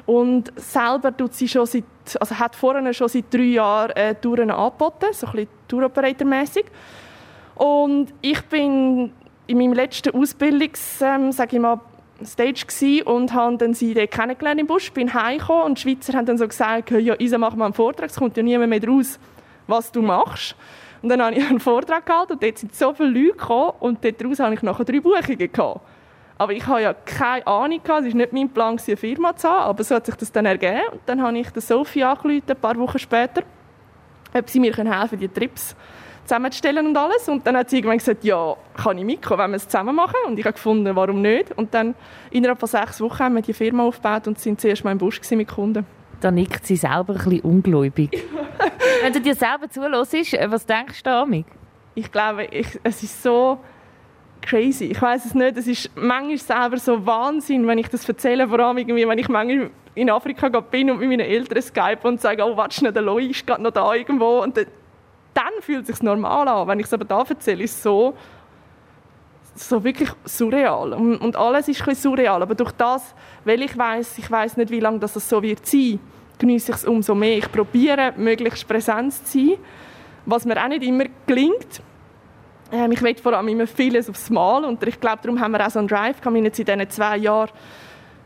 Und 0.06 0.52
selber 0.56 1.17
tut 1.17 1.35
sie 1.35 1.49
schon 1.49 1.67
seit, 1.67 1.85
also 2.20 2.38
hat 2.38 2.55
vorher 2.55 2.93
schon 2.93 3.08
seit 3.08 3.32
drei 3.32 3.43
Jahren 3.43 3.91
äh, 3.93 4.14
Touren 4.14 4.50
angeboten, 4.50 5.06
so 5.12 5.26
ein 5.26 5.32
bisschen 5.32 5.49
Touroperator-mässig. 5.69 6.67
Und 7.55 8.12
ich 8.20 8.43
bin 8.43 9.12
in 9.47 9.58
meinem 9.58 9.73
letzten 9.73 10.14
Ausbildungs, 10.14 11.00
ähm, 11.00 11.32
sage 11.32 11.56
ich 11.56 11.62
mal, 11.62 11.81
Stage 12.26 13.05
und 13.05 13.32
habe 13.32 13.56
dann 13.56 13.75
sie 13.75 13.94
dort 13.94 14.11
kennengelernt 14.11 14.61
im 14.61 14.67
Busch, 14.67 14.93
bin 14.93 15.12
heimgekommen 15.12 15.65
und 15.65 15.79
die 15.79 15.82
Schweizer 15.82 16.12
haben 16.15 16.26
dann 16.26 16.38
so 16.38 16.47
gesagt, 16.47 16.91
ja, 16.91 17.15
Isa, 17.19 17.38
mach 17.38 17.55
mal 17.55 17.67
einen 17.67 17.75
Vortrag, 17.75 18.11
es 18.11 18.17
kommt 18.17 18.37
ja 18.37 18.43
niemand 18.43 18.71
mehr 18.71 18.87
raus, 18.87 19.19
was 19.67 19.93
du 19.93 20.03
machst. 20.03 20.56
Und 21.03 21.09
dann 21.11 21.23
habe 21.23 21.37
ich 21.37 21.44
einen 21.49 21.61
Vortrag 21.61 22.06
gehalten 22.06 22.32
und 22.32 22.43
dort 22.43 22.59
sind 22.59 22.75
so 22.75 22.94
viele 22.94 23.11
Leute 23.11 23.38
gekommen 23.38 23.73
und 23.81 23.99
daraus 24.03 24.41
habe 24.41 24.55
ich 24.55 24.62
nachher 24.62 24.85
drei 24.85 25.00
Buchungen 25.00 25.53
gehabt. 25.53 25.81
Aber 26.37 26.53
ich 26.53 26.67
habe 26.67 26.82
ja 26.82 26.94
keine 26.94 27.47
Ahnung 27.47 27.81
gehabt, 27.82 28.06
es 28.06 28.12
war 28.12 28.19
nicht 28.19 28.32
mein 28.32 28.49
Plan, 28.49 28.79
eine 28.85 28.97
Firma 28.97 29.37
zu 29.37 29.49
haben, 29.49 29.69
aber 29.69 29.85
so 29.85 29.94
hat 29.94 30.06
sich 30.06 30.17
das 30.17 30.32
dann 30.32 30.47
ergeben. 30.47 30.82
Und 30.93 31.00
dann 31.06 31.23
habe 31.23 31.38
ich 31.38 31.49
Sophie 31.56 32.03
angerufen, 32.03 32.43
ein 32.49 32.56
paar 32.56 32.76
Wochen 32.76 32.99
später, 32.99 33.43
ob 34.32 34.50
sie 34.50 34.59
mir 34.59 34.75
helfen 34.75 34.87
können, 34.87 35.21
die 35.21 35.29
Trips 35.29 35.76
zusammenzustellen 36.25 36.87
und 36.87 36.97
alles. 36.97 37.29
Und 37.29 37.47
dann 37.47 37.56
hat 37.56 37.71
sie 37.71 37.76
irgendwann 37.76 37.99
gesagt, 37.99 38.25
ja, 38.25 38.56
kann 38.76 38.99
ich 38.99 39.05
mitkommen, 39.05 39.41
wenn 39.41 39.50
wir 39.53 39.56
es 39.56 39.69
zusammen 39.69 39.94
machen? 39.94 40.17
Und 40.26 40.38
ich 40.38 40.44
habe 40.44 40.55
gefunden, 40.55 40.94
warum 40.97 41.23
nicht? 41.23 41.56
Und 41.56 41.75
dann 41.75 41.94
innerhalb 42.31 42.61
von 42.61 42.69
sechs 42.69 43.00
Wochen 43.00 43.19
haben 43.19 43.35
wir 43.35 43.43
die 43.43 43.53
Firma 43.53 43.85
aufgebaut 43.85 44.26
und 44.26 44.38
sind 44.38 44.61
zuerst 44.61 44.85
mal 44.85 44.93
im 44.93 44.99
Busch 44.99 45.21
mit 45.31 45.49
Kunden. 45.49 45.87
Da 46.21 46.31
nickt 46.31 46.67
sie 46.67 46.76
selber 46.76 47.15
ein 47.15 47.25
bisschen 47.25 47.41
ungläubig. 47.41 48.11
wenn 49.03 49.12
du 49.12 49.21
dir 49.21 49.35
selber 49.35 49.69
zuhörst, 49.69 50.15
was 50.49 50.67
denkst 50.67 51.03
du 51.03 51.11
damit? 51.11 51.47
Ich 51.94 52.11
glaube, 52.11 52.44
ich, 52.47 52.81
es 52.82 53.03
ist 53.03 53.23
so 53.23 53.59
crazy. 54.41 54.87
Ich 54.87 55.00
weiß 55.00 55.26
es 55.26 55.35
nicht. 55.35 55.56
Es 55.56 55.67
ist 55.67 55.91
manchmal 55.94 56.38
selber 56.38 56.79
so 56.79 57.05
Wahnsinn, 57.06 57.67
wenn 57.67 57.79
ich 57.79 57.88
das 57.88 58.09
erzähle, 58.09 58.49
vor 58.49 58.61
allem 58.61 58.79
irgendwie, 58.79 59.06
wenn 59.06 59.19
ich 59.19 59.29
manchmal 59.29 59.71
in 59.94 60.11
Afrika 60.11 60.49
bin 60.49 60.91
und 60.91 60.99
mit 60.99 61.09
meinen 61.09 61.21
Eltern 61.21 61.62
Skype 61.62 62.00
und 62.03 62.21
sage, 62.21 62.43
oh, 62.44 62.56
warte 62.56 62.75
schnell, 62.76 62.93
der 62.93 63.03
Loi 63.03 63.26
ist 63.26 63.47
gerade 63.47 63.62
noch 63.62 63.71
da 63.71 63.94
irgendwo. 63.94 64.43
Und 64.43 64.56
dann 64.56 64.67
fühlt 65.65 65.89
es 65.89 65.97
sich 65.97 66.03
normal 66.03 66.47
an. 66.47 66.69
Wenn 66.69 66.81
ich 66.81 66.87
es 66.87 66.93
aber 66.93 67.05
da 67.05 67.23
erzähle, 67.23 67.64
ist 67.64 67.76
es 67.76 67.83
so, 67.83 68.14
so 69.55 69.83
wirklich 69.83 70.11
surreal. 70.25 70.93
Und, 70.93 71.19
und 71.19 71.37
alles 71.37 71.69
ist 71.69 71.87
ein 71.87 71.95
surreal. 71.95 72.43
Aber 72.43 72.55
durch 72.55 72.73
das, 72.73 73.14
weil 73.45 73.62
ich 73.62 73.76
weiß, 73.76 74.19
ich 74.19 74.31
weiß 74.31 74.57
nicht, 74.57 74.71
wie 74.71 74.81
lange 74.81 74.99
das 74.99 75.14
so 75.14 75.43
wird 75.43 75.67
sein, 75.67 75.99
genieße 76.38 76.73
ich 76.73 76.76
es 76.79 76.85
umso 76.85 77.14
mehr. 77.14 77.38
Ich 77.38 77.50
probiere, 77.50 78.12
möglichst 78.17 78.67
präsent 78.69 79.12
zu 79.12 79.25
sein, 79.25 79.55
was 80.26 80.45
mir 80.45 80.62
auch 80.62 80.69
nicht 80.69 80.83
immer 80.83 81.05
gelingt. 81.26 81.83
Ähm, 82.73 82.93
ich 82.93 83.03
will 83.03 83.17
vor 83.17 83.35
allem 83.35 83.49
immer 83.49 83.67
vieles 83.67 84.09
aufs 84.09 84.31
Mal 84.31 84.64
und 84.64 84.83
ich 84.87 84.99
glaube, 85.00 85.19
darum 85.23 85.41
haben 85.41 85.53
wir 85.53 85.64
auch 85.64 85.71
so 85.71 85.79
einen 85.79 85.88
Drive. 85.88 86.17
Ich 86.19 86.25
habe 86.25 86.38
in 86.38 86.50
diesen 86.50 86.91
zwei 86.91 87.17
Jahren 87.19 87.50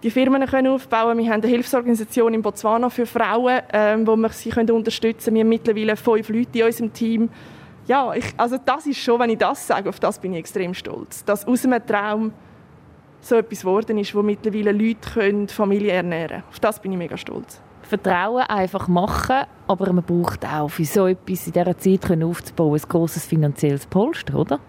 die 0.03 0.11
Firmen 0.11 0.47
können 0.47 0.73
aufbauen. 0.73 1.19
Wir 1.19 1.27
haben 1.31 1.43
eine 1.43 1.49
Hilfsorganisation 1.49 2.35
in 2.35 2.43
Botswana 2.43 2.89
für 2.91 3.07
Frauen, 3.07 3.61
ähm, 3.73 4.07
wo 4.07 4.17
wir 4.17 4.29
sie 4.31 4.51
können 4.51 4.71
unterstützen 4.71 5.25
können. 5.25 5.37
Wir 5.37 5.41
haben 5.43 5.49
mittlerweile 5.49 5.97
fünf 5.97 6.29
Leute 6.29 6.59
in 6.59 6.65
unserem 6.65 6.93
Team. 6.93 7.29
Ja, 7.87 8.13
ich, 8.15 8.25
also 8.37 8.57
das 8.65 8.87
ist 8.87 8.99
schon, 8.99 9.19
wenn 9.19 9.31
ich 9.31 9.39
das 9.39 9.67
sage, 9.67 9.89
auf 9.89 9.99
das 9.99 10.19
bin 10.19 10.33
ich 10.35 10.41
extrem 10.41 10.75
stolz. 10.75 11.25
Dass 11.25 11.47
aus 11.47 11.65
einem 11.65 11.85
Traum 11.85 12.33
so 13.21 13.37
etwas 13.37 13.61
geworden 13.61 13.99
ist, 13.99 14.15
wo 14.15 14.23
mittlerweile 14.23 14.73
Leute 14.73 15.11
können 15.15 15.49
Familie 15.49 15.93
ernähren 15.93 16.29
können. 16.29 16.45
Auf 16.51 16.61
das 16.61 16.81
bin 16.81 16.93
ich 16.93 16.99
mega 16.99 17.17
stolz. 17.17 17.61
Vertrauen 17.83 18.43
einfach 18.43 18.87
machen, 18.87 19.47
aber 19.67 19.93
man 19.93 20.05
braucht 20.05 20.45
auch 20.45 20.69
für 20.69 20.85
so 20.85 21.07
etwas 21.07 21.47
in 21.47 21.55
dieser 21.55 21.79
Zeit 21.79 22.23
aufzubauen, 22.23 22.79
ein 22.79 22.89
grosses 22.89 23.25
finanzielles 23.25 23.87
Polster, 23.87 24.35
oder? 24.39 24.61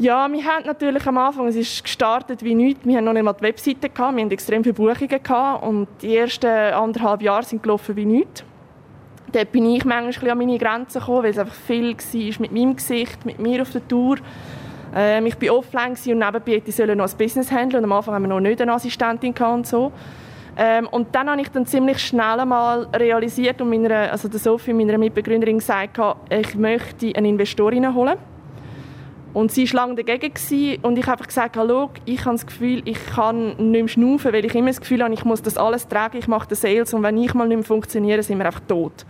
Ja, 0.00 0.30
wir 0.30 0.44
haben 0.44 0.64
natürlich 0.64 1.04
am 1.08 1.18
Anfang, 1.18 1.48
es 1.48 1.56
ist 1.56 1.82
gestartet 1.82 2.44
wie 2.44 2.54
nichts, 2.54 2.86
wir 2.86 2.98
haben 2.98 3.04
noch 3.04 3.12
nicht 3.12 3.24
mal 3.24 3.32
die 3.32 3.42
Webseite 3.42 3.88
gehabt, 3.88 4.14
wir 4.14 4.22
haben 4.22 4.30
extrem 4.30 4.62
viele 4.62 4.74
Buchungen 4.74 5.08
gehabt 5.08 5.64
und 5.64 5.88
die 6.02 6.16
ersten 6.16 6.46
anderthalb 6.46 7.20
Jahre 7.20 7.42
sind 7.42 7.64
gelaufen 7.64 7.96
wie 7.96 8.04
nichts. 8.04 8.44
Dort 9.32 9.50
bin 9.50 9.66
ich 9.66 9.84
manchmal 9.84 10.30
an 10.30 10.38
meine 10.38 10.56
Grenzen 10.56 11.00
gekommen, 11.00 11.24
weil 11.24 11.30
es 11.32 11.38
einfach 11.38 11.54
viel 11.54 11.96
war 11.96 12.40
mit 12.40 12.52
meinem 12.52 12.76
Gesicht, 12.76 13.26
mit 13.26 13.40
mir 13.40 13.60
auf 13.60 13.72
der 13.72 13.88
Tour. 13.88 14.18
Ähm, 14.94 15.26
ich 15.26 15.42
war 15.42 15.58
offline 15.58 15.90
und 15.90 16.18
nebenbei 16.18 16.52
hätte 16.52 16.70
ich 16.70 16.96
noch 16.96 17.10
ein 17.10 17.18
Business 17.18 17.50
handeln 17.50 17.82
und 17.82 17.90
am 17.90 17.98
Anfang 17.98 18.14
haben 18.14 18.22
wir 18.22 18.28
noch 18.28 18.40
nicht 18.40 18.62
eine 18.62 18.74
Assistentin 18.74 19.34
und 19.34 19.66
so. 19.66 19.90
Ähm, 20.56 20.86
und 20.86 21.12
dann 21.12 21.28
habe 21.28 21.40
ich 21.40 21.48
dann 21.48 21.66
ziemlich 21.66 21.98
schnell 21.98 22.38
einmal 22.38 22.86
realisiert 22.94 23.60
und 23.60 23.68
meiner, 23.68 24.12
also 24.12 24.28
der 24.28 24.38
Sophie, 24.38 24.72
meiner 24.72 24.96
Mitbegründerin, 24.96 25.58
gesagt, 25.58 25.98
ich 26.30 26.54
möchte 26.54 27.12
eine 27.16 27.28
Investorin 27.28 27.92
holen 27.92 28.16
Und 29.38 29.52
sie 29.52 29.72
war 29.72 29.86
lange 29.86 30.02
dagegen 30.02 30.34
gewesen, 30.34 30.82
und 30.82 30.98
ich 30.98 31.06
habe 31.06 31.22
gesagt, 31.22 31.56
hallo, 31.56 31.90
ich 32.06 32.24
habe 32.24 32.34
das 32.34 32.44
Gefühl, 32.44 32.82
ich 32.84 32.98
kann 33.06 33.50
nicht 33.50 33.58
mehr 33.70 33.86
schnaufen, 33.86 34.32
weil 34.32 34.44
ich 34.44 34.52
immer 34.52 34.66
das 34.66 34.80
Gefühl 34.80 35.00
habe, 35.00 35.14
ich 35.14 35.24
muss 35.24 35.42
das 35.42 35.56
alles 35.56 35.86
tragen, 35.86 36.18
ich 36.18 36.26
mache 36.26 36.48
den 36.48 36.56
Sales 36.56 36.92
und 36.92 37.04
wenn 37.04 37.16
ich 37.18 37.34
mal 37.34 37.46
nicht 37.46 37.58
mehr 37.58 37.64
funktioniere, 37.64 38.20
sind 38.24 38.38
wir 38.38 38.46
einfach 38.46 38.62
tot. 38.66 39.06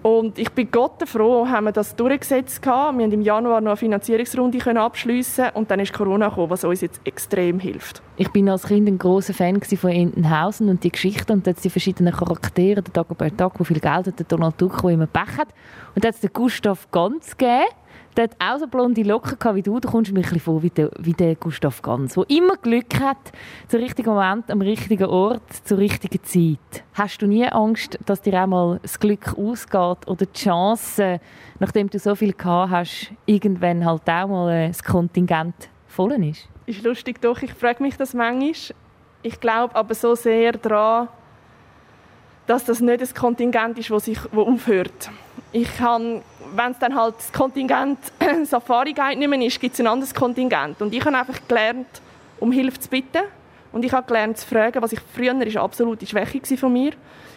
Und 0.00 0.38
ich 0.38 0.50
bin 0.50 0.70
Gott 0.70 1.06
froh, 1.06 1.46
haben 1.46 1.64
wir 1.64 1.72
das 1.72 1.94
durchgesetzt 1.94 2.62
gehabt. 2.62 2.96
Wir 2.96 3.04
haben 3.04 3.12
im 3.12 3.20
Januar 3.20 3.60
noch 3.60 3.72
eine 3.72 3.76
Finanzierungsrunde 3.76 4.80
abschliessen 4.80 5.48
und 5.52 5.70
dann 5.70 5.80
ist 5.80 5.92
Corona 5.92 6.30
gekommen, 6.30 6.48
was 6.48 6.64
uns 6.64 6.80
jetzt 6.80 7.02
extrem 7.04 7.60
hilft. 7.60 8.00
Ich 8.16 8.30
bin 8.30 8.48
als 8.48 8.66
Kind 8.66 8.88
ein 8.88 8.96
großer 8.96 9.34
Fan 9.34 9.60
von 9.60 9.90
Entenhausen 9.90 10.70
und 10.70 10.82
die 10.84 10.90
Geschichten 10.90 11.32
und 11.32 11.46
die 11.46 11.70
verschiedenen 11.70 12.14
Charaktere, 12.14 12.80
der 12.80 12.92
Dagobert 12.94 13.38
Duck, 13.38 13.58
der 13.58 13.66
viel 13.66 13.80
Geld 13.80 14.06
hat, 14.06 14.18
der 14.18 14.26
Donald 14.26 14.58
Duck, 14.58 14.80
der 14.80 14.90
immer 14.90 15.06
Pech 15.06 15.36
hat. 15.36 15.48
Und 15.94 16.02
es 16.02 16.20
den 16.20 16.32
Gustav 16.32 16.90
Ganz 16.90 17.36
gegeben, 17.36 17.64
der 18.16 18.24
hat 18.24 18.36
auch 18.38 18.58
so 18.58 18.66
blonde 18.66 19.02
Locken 19.02 19.54
wie 19.56 19.62
du. 19.62 19.80
Da 19.80 19.88
kommst 19.88 20.10
du 20.10 20.14
mir 20.14 20.24
ein 20.24 20.40
vor 20.40 20.62
wie 20.62 20.70
der, 20.70 20.90
wie 20.98 21.12
der 21.12 21.34
Gustav 21.34 21.82
Ganz, 21.82 22.14
der 22.14 22.28
immer 22.30 22.56
Glück 22.56 23.00
hat, 23.00 23.32
zum 23.68 23.80
richtigen 23.80 24.10
Moment, 24.10 24.50
am 24.50 24.60
richtigen 24.60 25.06
Ort, 25.06 25.52
zur 25.64 25.78
richtigen 25.78 26.22
Zeit. 26.22 26.84
Hast 26.94 27.20
du 27.22 27.26
nie 27.26 27.46
Angst, 27.46 27.98
dass 28.06 28.22
dir 28.22 28.40
einmal 28.40 28.78
das 28.82 28.98
Glück 29.00 29.36
ausgeht 29.36 30.06
oder 30.06 30.26
die 30.26 30.32
Chance, 30.32 31.20
nachdem 31.58 31.90
du 31.90 31.98
so 31.98 32.14
viel 32.14 32.32
gehabt 32.32 32.70
hast, 32.70 33.12
irgendwann 33.26 33.84
halt 33.84 34.08
auch 34.08 34.28
mal 34.28 34.68
das 34.68 34.82
Kontingent 34.82 35.54
voll 35.88 36.12
ist? 36.24 36.48
Ist 36.66 36.82
lustig 36.82 37.20
doch, 37.20 37.42
ich 37.42 37.52
frage 37.52 37.82
mich 37.82 37.96
das 37.96 38.14
manchmal. 38.14 38.76
Ich 39.22 39.40
glaube 39.40 39.74
aber 39.74 39.94
so 39.94 40.14
sehr 40.14 40.52
daran, 40.52 41.08
dass 42.46 42.64
das 42.64 42.80
nicht 42.80 43.00
ein 43.00 43.14
Kontingent 43.14 43.78
ist, 43.78 43.90
das, 43.90 44.04
sich, 44.04 44.18
das 44.18 44.32
aufhört. 44.32 45.10
Ich 45.56 45.80
habe 45.80 46.20
wenn 46.56 46.72
es 46.72 46.78
dann 46.78 46.94
halt 46.94 47.14
das 47.16 47.32
Kontingent 47.32 47.98
Safari 48.44 48.92
Guide 48.92 49.18
nicht 49.18 49.28
mehr 49.28 49.40
ist, 49.40 49.60
gibt 49.60 49.74
es 49.74 49.80
ein 49.80 49.86
anderes 49.86 50.12
Kontingent. 50.12 50.82
Und 50.82 50.92
ich 50.92 51.04
habe 51.04 51.16
einfach 51.16 51.38
gelernt, 51.46 51.86
um 52.40 52.50
Hilfe 52.50 52.80
zu 52.80 52.88
bitten. 52.88 53.22
Und 53.72 53.84
ich 53.84 53.92
habe 53.92 54.04
gelernt 54.04 54.36
zu 54.36 54.46
fragen, 54.46 54.82
was 54.82 54.92
ich 54.92 55.00
früher 55.14 55.30
eine 55.30 55.60
absolute 55.60 56.06
Schwäche 56.06 56.56
von 56.56 56.72
mir. 56.72 56.92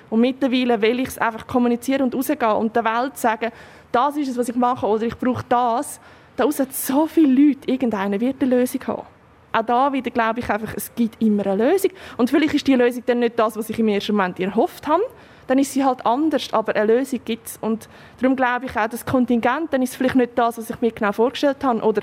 Und 0.10 0.22
mittlerweile 0.22 0.82
will 0.82 1.00
ich 1.00 1.10
es 1.10 1.18
einfach 1.20 1.46
kommunizieren 1.46 2.04
und 2.04 2.16
rausgehen 2.16 2.52
und 2.54 2.76
der 2.76 2.86
Welt 2.86 3.18
sagen, 3.18 3.52
das 3.92 4.18
ist 4.18 4.30
es, 4.30 4.38
was 4.38 4.50
ich 4.50 4.56
mache 4.56 4.88
oder 4.88 5.04
ich 5.04 5.18
brauche 5.18 5.44
das. 5.48 6.00
Da 6.36 6.46
hat 6.46 6.74
so 6.74 7.06
viele 7.06 7.48
Leute, 7.48 7.70
irgendeine 7.70 8.20
wird 8.20 8.42
eine 8.42 8.56
Lösung 8.56 8.82
haben. 8.88 9.04
Auch 9.52 9.64
da 9.64 9.94
wieder 9.94 10.12
glaube 10.12 10.40
ich 10.40 10.50
einfach, 10.50 10.74
es 10.76 10.94
gibt 10.96 11.22
immer 11.22 11.46
eine 11.46 11.72
Lösung. 11.72 11.92
Und 12.18 12.30
vielleicht 12.30 12.54
ist 12.54 12.68
die 12.68 12.76
Lösung 12.76 13.04
dann 13.06 13.20
nicht 13.20 13.38
das, 13.38 13.58
was 13.58 13.70
ich 13.70 13.80
im 13.80 13.88
ersten 13.88 14.16
Moment 14.16 14.40
erhofft 14.40 14.88
habe, 14.88 15.04
dann 15.48 15.60
ist 15.60 15.74
sie 15.74 15.84
halt 15.84 16.06
anders, 16.06 16.54
aber 16.54 16.76
eine 16.76 16.94
Lösung 16.94 17.20
gibt 17.24 17.48
es. 17.48 17.58
Und 17.62 17.90
darum 18.22 18.36
glaube 18.36 18.66
ich 18.66 18.76
auch, 18.76 18.88
das 18.88 19.06
Kontingent, 19.06 19.72
dann 19.72 19.82
ist 19.82 19.96
vielleicht 19.96 20.16
nicht 20.16 20.38
das, 20.38 20.58
was 20.58 20.70
ich 20.70 20.82
mir 20.82 20.92
genau 20.92 21.12
vorgestellt 21.12 21.64
habe. 21.64 21.82
Oder 21.82 22.02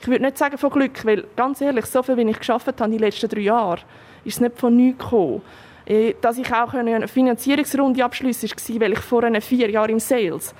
ich 0.00 0.08
würde 0.08 0.24
nicht 0.24 0.38
sagen 0.38 0.58
von 0.58 0.70
Glück, 0.70 1.04
weil 1.04 1.24
ganz 1.36 1.60
ehrlich, 1.60 1.86
so 1.86 2.02
viel, 2.02 2.16
wie 2.16 2.28
ich 2.28 2.38
geschafft 2.38 2.66
habe 2.66 2.84
in 2.84 2.92
den 2.92 3.00
letzten 3.00 3.28
drei 3.28 3.40
Jahren, 3.40 3.80
ist 4.24 4.34
es 4.34 4.40
nicht 4.40 4.58
von 4.58 4.74
nichts 4.76 5.04
gekommen. 5.04 5.42
Äh, 5.86 6.14
dass 6.20 6.38
ich 6.38 6.52
auch 6.52 6.74
eine 6.74 7.06
Finanzierungsrunde 7.06 8.04
abschliessen 8.04 8.48
konnte, 8.48 8.80
weil 8.80 8.92
ich 8.92 8.98
vor 8.98 9.22
vier 9.40 9.70
Jahren 9.70 9.90
im 9.90 10.00
Sales 10.00 10.54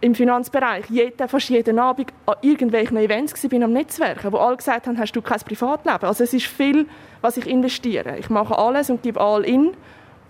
im 0.00 0.14
Finanzbereich 0.14 0.86
jeden, 0.88 1.28
fast 1.28 1.50
jeden 1.50 1.78
Abend 1.78 2.12
an 2.26 2.36
irgendwelchen 2.40 2.96
Events 2.96 3.34
war 3.50 3.62
am 3.62 3.72
Netzwerken, 3.72 4.32
wo 4.32 4.38
alle 4.38 4.56
gesagt 4.56 4.86
haben, 4.86 4.98
hast 4.98 5.12
du 5.12 5.20
kein 5.20 5.40
Privatleben. 5.40 6.04
Also 6.04 6.24
es 6.24 6.32
ist 6.32 6.46
viel, 6.46 6.86
was 7.20 7.36
ich 7.36 7.46
investiere. 7.46 8.16
Ich 8.18 8.30
mache 8.30 8.56
alles 8.56 8.88
und 8.88 9.02
gebe 9.02 9.20
all 9.20 9.44
in 9.44 9.72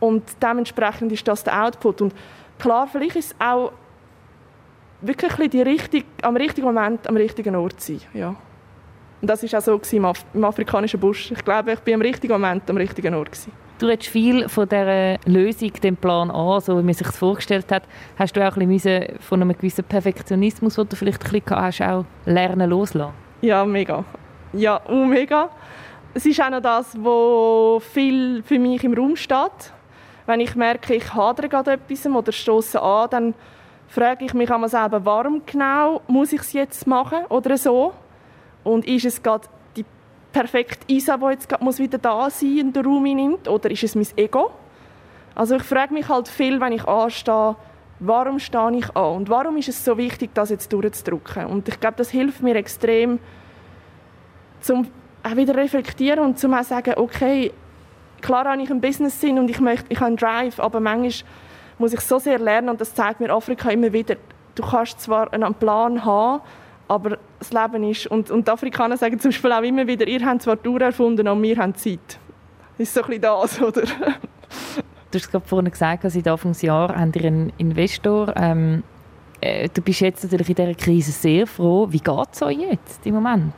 und 0.00 0.24
dementsprechend 0.42 1.12
ist 1.12 1.26
das 1.28 1.44
der 1.44 1.64
Output. 1.64 2.00
Und 2.02 2.14
klar, 2.58 2.88
vielleicht 2.90 3.16
ist 3.16 3.32
es 3.32 3.36
auch 3.38 3.72
wirklich 5.00 5.50
die 5.50 5.62
richtig, 5.62 6.04
am 6.22 6.36
richtigen 6.36 6.66
Moment 6.66 7.06
am 7.06 7.16
richtigen 7.16 7.54
Ort 7.54 7.80
sein. 7.80 8.00
Ja. 8.12 8.34
Und 9.20 9.28
das 9.28 9.42
war 9.42 9.58
auch 9.58 9.62
so 9.62 9.96
im, 9.96 10.04
Af 10.06 10.24
im, 10.32 10.44
afrikanischen 10.44 10.98
Busch. 10.98 11.30
Ich 11.30 11.44
glaube, 11.44 11.72
ich 11.72 11.80
bin 11.80 11.94
am 11.94 12.00
richtigen 12.00 12.32
Moment 12.32 12.68
am 12.70 12.76
richtigen 12.76 13.14
Ort. 13.14 13.32
Gewesen. 13.32 13.52
Du 13.78 13.88
hast 13.88 14.06
viel 14.06 14.48
von 14.48 14.68
dieser 14.68 15.18
Lösung, 15.26 15.72
dem 15.72 15.96
Plan 15.96 16.30
A, 16.30 16.60
so 16.60 16.78
wie 16.78 16.82
man 16.82 16.94
sich 16.94 17.06
das 17.06 17.16
vorgestellt 17.16 17.70
hat, 17.70 17.82
hast 18.18 18.36
du 18.36 18.46
auch 18.46 18.56
ein 18.56 18.68
bisschen 18.68 19.18
von 19.20 19.40
einem 19.40 19.56
gewissen 19.56 19.84
Perfektionismus, 19.84 20.74
den 20.74 20.88
du 20.88 20.96
vielleicht 20.96 21.24
ein 21.24 21.40
bisschen 21.40 21.56
hast, 21.56 21.80
auch 21.82 22.04
lernen 22.26 22.68
loslassen? 22.68 23.12
Ja, 23.40 23.64
mega. 23.64 24.04
Ja, 24.52 24.80
oh, 24.88 25.04
mega. 25.04 25.48
Es 26.12 26.26
ist 26.26 26.40
auch 26.42 26.50
noch 26.50 26.60
das, 26.60 26.96
was 26.98 27.84
viel 27.84 28.42
für 28.42 28.58
mich 28.58 28.84
im 28.84 28.94
Raum 28.94 29.16
steht 29.16 29.72
wenn 30.30 30.40
ich 30.40 30.54
merke, 30.54 30.94
ich 30.94 31.12
hadere 31.12 31.48
gerade 31.48 31.72
etwas 31.72 32.06
oder 32.06 32.30
stoße 32.30 32.80
an, 32.80 33.10
dann 33.10 33.34
frage 33.88 34.24
ich 34.24 34.32
mich 34.32 34.48
einmal 34.48 34.70
selber, 34.70 35.04
warum 35.04 35.42
genau 35.44 36.02
muss 36.06 36.32
ich 36.32 36.40
es 36.40 36.52
jetzt 36.52 36.86
machen 36.86 37.24
oder 37.28 37.58
so? 37.58 37.92
Und 38.62 38.86
ist 38.86 39.06
es 39.06 39.20
gerade 39.20 39.48
die 39.76 39.84
perfekte 40.32 40.84
Isa, 40.86 41.16
die 41.16 41.24
jetzt 41.26 41.48
gerade 41.48 41.78
wieder 41.78 41.98
da 41.98 42.30
sein 42.30 42.66
und 42.66 42.76
den 42.76 42.86
Raum 42.86 43.02
nimmt, 43.02 43.48
oder 43.48 43.70
ist 43.72 43.82
es 43.82 43.96
mein 43.96 44.06
Ego? 44.16 44.52
Also 45.34 45.56
ich 45.56 45.64
frage 45.64 45.92
mich 45.92 46.08
halt 46.08 46.28
viel, 46.28 46.60
wenn 46.60 46.74
ich 46.74 46.86
anstehe, 46.86 47.56
warum 47.98 48.38
stehe 48.38 48.76
ich 48.76 48.96
an 48.96 49.16
und 49.16 49.30
warum 49.30 49.56
ist 49.56 49.68
es 49.68 49.84
so 49.84 49.98
wichtig, 49.98 50.30
das 50.32 50.50
jetzt 50.50 50.72
durchzudrücken? 50.72 51.46
Und 51.46 51.68
ich 51.68 51.80
glaube, 51.80 51.96
das 51.96 52.10
hilft 52.10 52.40
mir 52.40 52.54
extrem, 52.54 53.18
zum 54.60 54.86
auch 55.24 55.36
wieder 55.36 55.56
reflektieren 55.56 56.20
und 56.20 56.38
zum 56.38 56.54
auch 56.54 56.62
sagen, 56.62 56.94
okay, 56.96 57.52
klar 58.20 58.44
habe 58.44 58.62
ich 58.62 58.70
einen 58.70 58.80
Business-Sinn 58.80 59.38
und 59.38 59.50
ich, 59.50 59.60
möchte, 59.60 59.86
ich 59.88 59.98
habe 59.98 60.08
einen 60.08 60.16
Drive, 60.16 60.60
aber 60.60 60.80
manchmal 60.80 61.30
muss 61.78 61.92
ich 61.92 62.00
so 62.00 62.18
sehr 62.18 62.38
lernen 62.38 62.68
und 62.68 62.80
das 62.80 62.94
zeigt 62.94 63.20
mir 63.20 63.30
Afrika 63.30 63.70
immer 63.70 63.92
wieder, 63.92 64.16
du 64.54 64.62
kannst 64.62 65.00
zwar 65.00 65.32
einen 65.32 65.54
Plan 65.54 66.04
haben, 66.04 66.42
aber 66.88 67.18
das 67.38 67.52
Leben 67.52 67.84
ist, 67.84 68.06
und, 68.08 68.30
und 68.30 68.46
die 68.46 68.50
Afrikaner 68.50 68.96
sagen 68.96 69.18
zum 69.18 69.30
Beispiel 69.30 69.52
auch 69.52 69.62
immer 69.62 69.86
wieder, 69.86 70.06
ihr 70.06 70.24
habt 70.24 70.42
zwar 70.42 70.56
die 70.56 70.68
Uhr 70.68 70.80
erfunden, 70.80 71.26
aber 71.26 71.40
wir 71.40 71.56
haben 71.56 71.74
Zeit. 71.74 72.18
Das 72.76 72.88
ist 72.88 72.94
so 72.94 73.02
ein 73.02 73.06
bisschen 73.06 73.22
das, 73.22 73.62
oder? 73.62 73.82
Du 73.82 75.18
hast 75.18 75.30
gerade 75.30 75.46
vorhin 75.46 75.70
gesagt, 75.70 76.04
seit 76.06 76.28
Anfangsjahr 76.28 76.94
haben 76.94 77.12
ihr 77.14 77.24
einen 77.24 77.52
Investor. 77.58 78.32
Ähm, 78.36 78.82
äh, 79.40 79.68
du 79.68 79.80
bist 79.82 80.00
jetzt 80.00 80.24
natürlich 80.24 80.48
in 80.50 80.54
dieser 80.54 80.74
Krise 80.74 81.12
sehr 81.12 81.46
froh. 81.46 81.86
Wie 81.90 82.00
geht 82.00 82.28
es 82.32 82.42
euch 82.42 82.58
jetzt 82.58 83.06
im 83.06 83.14
Moment? 83.14 83.54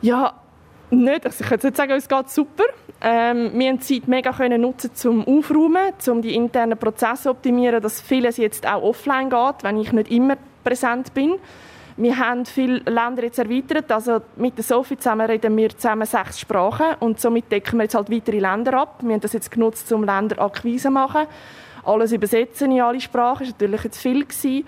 Ja, 0.00 0.34
nicht, 0.90 1.26
also 1.26 1.44
ich 1.44 1.50
jetzt 1.50 1.64
nicht 1.64 1.76
sagen, 1.76 1.92
es 1.92 2.08
geht 2.08 2.30
super. 2.30 2.64
Ähm, 3.06 3.50
wir 3.52 3.68
haben 3.68 3.78
die 3.80 4.00
Zeit 4.00 4.08
mega 4.08 4.32
können 4.32 4.62
nutzen 4.62 4.94
zum 4.94 5.26
Aufräumen, 5.26 5.92
um 6.08 6.22
die 6.22 6.34
internen 6.34 6.78
Prozesse 6.78 7.24
zu 7.24 7.30
optimieren, 7.32 7.82
dass 7.82 8.00
vieles 8.00 8.38
jetzt 8.38 8.66
auch 8.66 8.82
offline 8.82 9.28
geht, 9.28 9.62
wenn 9.62 9.78
ich 9.78 9.92
nicht 9.92 10.10
immer 10.10 10.36
präsent 10.64 11.12
bin. 11.12 11.34
Wir 11.98 12.18
haben 12.18 12.46
viele 12.46 12.78
Länder 12.78 13.24
jetzt 13.24 13.38
erweitert, 13.38 13.92
also 13.92 14.22
mit 14.36 14.56
der 14.56 14.64
Sophie 14.64 14.96
zusammen 14.96 15.26
reden 15.26 15.54
wir 15.54 15.68
zusammen 15.68 16.06
sechs 16.06 16.40
Sprachen 16.40 16.96
und 17.00 17.20
somit 17.20 17.52
decken 17.52 17.78
wir 17.78 17.84
jetzt 17.84 17.94
halt 17.94 18.10
weitere 18.10 18.38
Länder 18.38 18.72
ab. 18.80 19.00
Wir 19.02 19.12
haben 19.12 19.20
das 19.20 19.34
jetzt 19.34 19.50
genutzt, 19.50 19.92
um 19.92 20.02
Länderakquise 20.02 20.84
zu 20.84 20.90
machen. 20.90 21.26
Alles 21.84 22.10
übersetzen 22.10 22.72
in 22.72 22.80
alle 22.80 23.02
Sprachen, 23.02 23.40
das 23.40 23.50
war 23.50 23.68
natürlich 23.68 23.84
jetzt 23.84 24.00
viel. 24.00 24.24
Gewesen. 24.24 24.64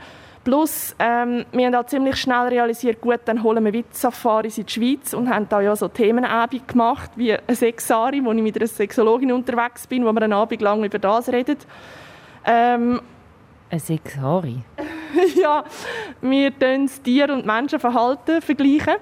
Plus, 0.46 0.94
ähm, 1.00 1.44
wir 1.50 1.66
haben 1.66 1.74
auch 1.74 1.86
ziemlich 1.86 2.14
schnell 2.18 2.46
realisiert, 2.46 3.00
gut, 3.00 3.18
dann 3.24 3.42
holen 3.42 3.64
wir 3.64 3.72
wieder 3.72 3.88
Safaris 3.90 4.58
in 4.58 4.66
die 4.66 4.72
Schweiz 4.72 5.12
und 5.12 5.28
haben 5.28 5.48
da 5.48 5.60
ja 5.60 5.74
so 5.74 5.88
Themenabend 5.88 6.68
gemacht, 6.68 7.10
wie 7.16 7.32
eine 7.32 7.56
Sexari, 7.56 8.24
wo 8.24 8.30
ich 8.30 8.40
mit 8.40 8.56
einer 8.56 8.68
Sexologin 8.68 9.32
unterwegs 9.32 9.88
bin, 9.88 10.04
wo 10.04 10.12
wir 10.12 10.22
einen 10.22 10.32
Abend 10.32 10.62
lang 10.62 10.84
über 10.84 11.00
das 11.00 11.30
reden. 11.30 11.56
Ähm, 12.44 13.00
eine 13.68 13.80
Sexari? 13.80 14.60
ja, 15.34 15.64
wir 16.20 16.52
vergleichen 16.52 17.02
Tier- 17.02 17.34
und 17.34 17.44
Menschenverhalten. 17.44 18.40
Vergleichen. 18.40 18.98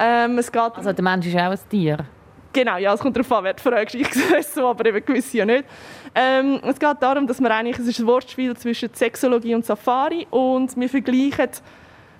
Ähm, 0.00 0.36
es 0.38 0.50
geht 0.50 0.62
also 0.62 0.92
der 0.92 1.04
Mensch 1.04 1.28
ist 1.28 1.36
auch 1.36 1.52
ein 1.52 1.58
Tier? 1.68 1.98
Genau, 2.52 2.78
ja, 2.78 2.92
es 2.92 3.00
kommt 3.00 3.16
darauf 3.16 3.30
an, 3.30 3.44
wer 3.44 3.54
die 3.54 3.62
Frage. 3.62 3.98
Ich 3.98 4.12
sehe 4.12 4.42
so, 4.54 4.68
aber 4.68 4.86
eben 4.86 5.04
gewisse 5.04 5.38
ja 5.38 5.44
nicht. 5.44 5.64
Ähm, 6.14 6.60
es 6.64 6.80
geht 6.80 6.96
darum, 7.00 7.26
dass 7.26 7.40
wir 7.40 7.50
eigentlich, 7.50 7.78
es 7.78 7.86
ist 7.86 8.00
ein 8.00 8.06
Wortspiel 8.06 8.56
zwischen 8.56 8.92
Sexologie 8.92 9.54
und 9.54 9.64
Safari 9.64 10.26
und 10.30 10.76
wir 10.76 10.88
vergleichen 10.88 11.50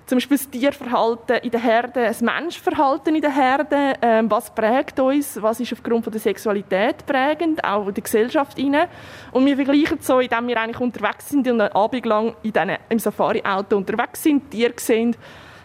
zum 0.05 0.17
Beispiel 0.17 0.37
das 0.37 0.49
Tierverhalten 0.49 1.37
in 1.37 1.51
der 1.51 1.61
Herde, 1.61 2.05
das 2.05 2.21
Menschverhalten 2.21 3.15
in 3.15 3.21
der 3.21 3.33
Herde, 3.33 3.93
ähm, 4.01 4.29
was 4.29 4.53
prägt 4.53 4.99
uns, 4.99 5.41
was 5.41 5.59
ist 5.59 5.71
aufgrund 5.71 6.03
von 6.03 6.11
der 6.11 6.19
Sexualität 6.19 7.05
prägend, 7.05 7.63
auch 7.63 7.87
in 7.87 7.93
der 7.93 8.03
Gesellschaft 8.03 8.57
rein. 8.57 8.87
Und 9.31 9.45
wir 9.45 9.55
vergleichen 9.55 9.99
so, 10.01 10.19
indem 10.19 10.47
wir 10.47 10.59
eigentlich 10.59 10.81
unterwegs 10.81 11.29
sind 11.29 11.47
und 11.47 11.61
einen 11.61 11.71
Abend 11.71 12.05
lang 12.05 12.35
in 12.43 12.51
diesen, 12.51 12.71
im 12.89 12.99
Safari-Auto 12.99 13.77
unterwegs 13.77 14.23
sind, 14.23 14.51
Tiere 14.51 14.73
sehen, 14.77 15.15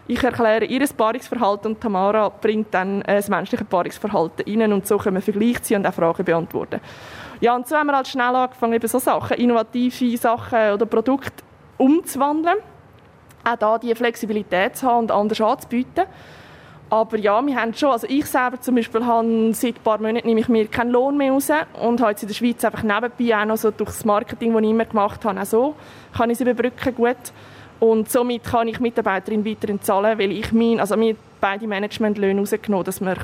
ich 0.09 0.23
erkläre 0.23 0.65
ihr 0.65 0.87
Paarungsverhalten 0.87 1.73
und 1.73 1.81
Tamara 1.81 2.29
bringt 2.29 2.73
dann 2.73 3.03
äh, 3.03 3.17
das 3.17 3.29
menschliche 3.29 3.65
Paarungsverhalten 3.65 4.61
rein 4.61 4.73
und 4.73 4.87
so 4.87 4.99
können 4.99 5.17
wir 5.17 5.23
Vergleich 5.23 5.63
ziehen 5.63 5.79
und 5.79 5.87
auch 5.87 5.95
Fragen 5.95 6.25
beantworten. 6.25 6.81
Ja, 7.41 7.55
und 7.55 7.67
so 7.67 7.77
haben 7.77 7.89
wir 7.89 7.97
halt 7.97 8.09
schnell 8.09 8.35
angefangen, 8.35 8.75
eben 8.75 8.89
so 8.89 8.99
Sachen, 8.99 9.37
innovative 9.37 10.17
Sachen 10.17 10.73
oder 10.73 10.87
Produkte 10.87 11.45
umzuwandeln. 11.77 12.59
Auch 13.45 13.57
da 13.57 13.79
die 13.79 13.95
Flexibilität 13.95 14.77
zu 14.77 14.87
haben 14.87 15.01
und 15.01 15.11
anders 15.11 15.41
anzubieten. 15.41 16.05
Aber 16.89 17.19
ja, 17.19 17.45
wir 17.45 17.61
haben 17.61 17.75
schon, 17.75 17.91
also 17.91 18.07
ich 18.09 18.27
selber 18.27 18.61
zum 18.61 18.77
Beispiel 18.77 19.05
habe 19.05 19.53
seit 19.55 19.77
ein 19.77 19.83
paar 19.83 19.99
Monaten 19.99 20.27
nehme 20.27 20.41
ich 20.41 20.49
mir 20.49 20.69
keinen 20.69 20.93
Lohn 20.93 21.17
mehr 21.17 21.33
raus 21.33 21.51
und 21.83 22.01
habe 22.01 22.13
jetzt 22.13 22.23
in 22.23 22.29
der 22.29 22.35
Schweiz 22.35 22.65
einfach 22.65 22.85
nebenbei 22.85 23.37
auch 23.37 23.45
noch 23.45 23.57
so 23.57 23.73
durch 23.73 23.91
das 23.91 24.05
Marketing, 24.05 24.53
das 24.53 24.63
ich 24.63 24.71
immer 24.71 24.85
gemacht 24.85 25.25
habe, 25.25 25.41
auch 25.41 25.45
so 25.45 25.75
kann 26.17 26.31
ich 26.31 26.41
es 26.41 26.47
überbrücken 26.47 26.95
gut. 26.95 27.17
Und 27.78 28.11
somit 28.11 28.45
kann 28.45 28.68
ich 28.68 28.80
Mitarbeiterin 28.80 29.45
weiterhin 29.45 29.80
zahlen, 29.83 30.18
weil 30.18 30.33
ich 30.33 30.52
mein, 30.52 30.80
also 30.80 30.99
wir 30.99 31.16
beide 31.40 31.66
Managementlöhne 31.66 32.40
rausgenommen, 32.40 32.85
dass 32.85 33.00
wir 33.00 33.16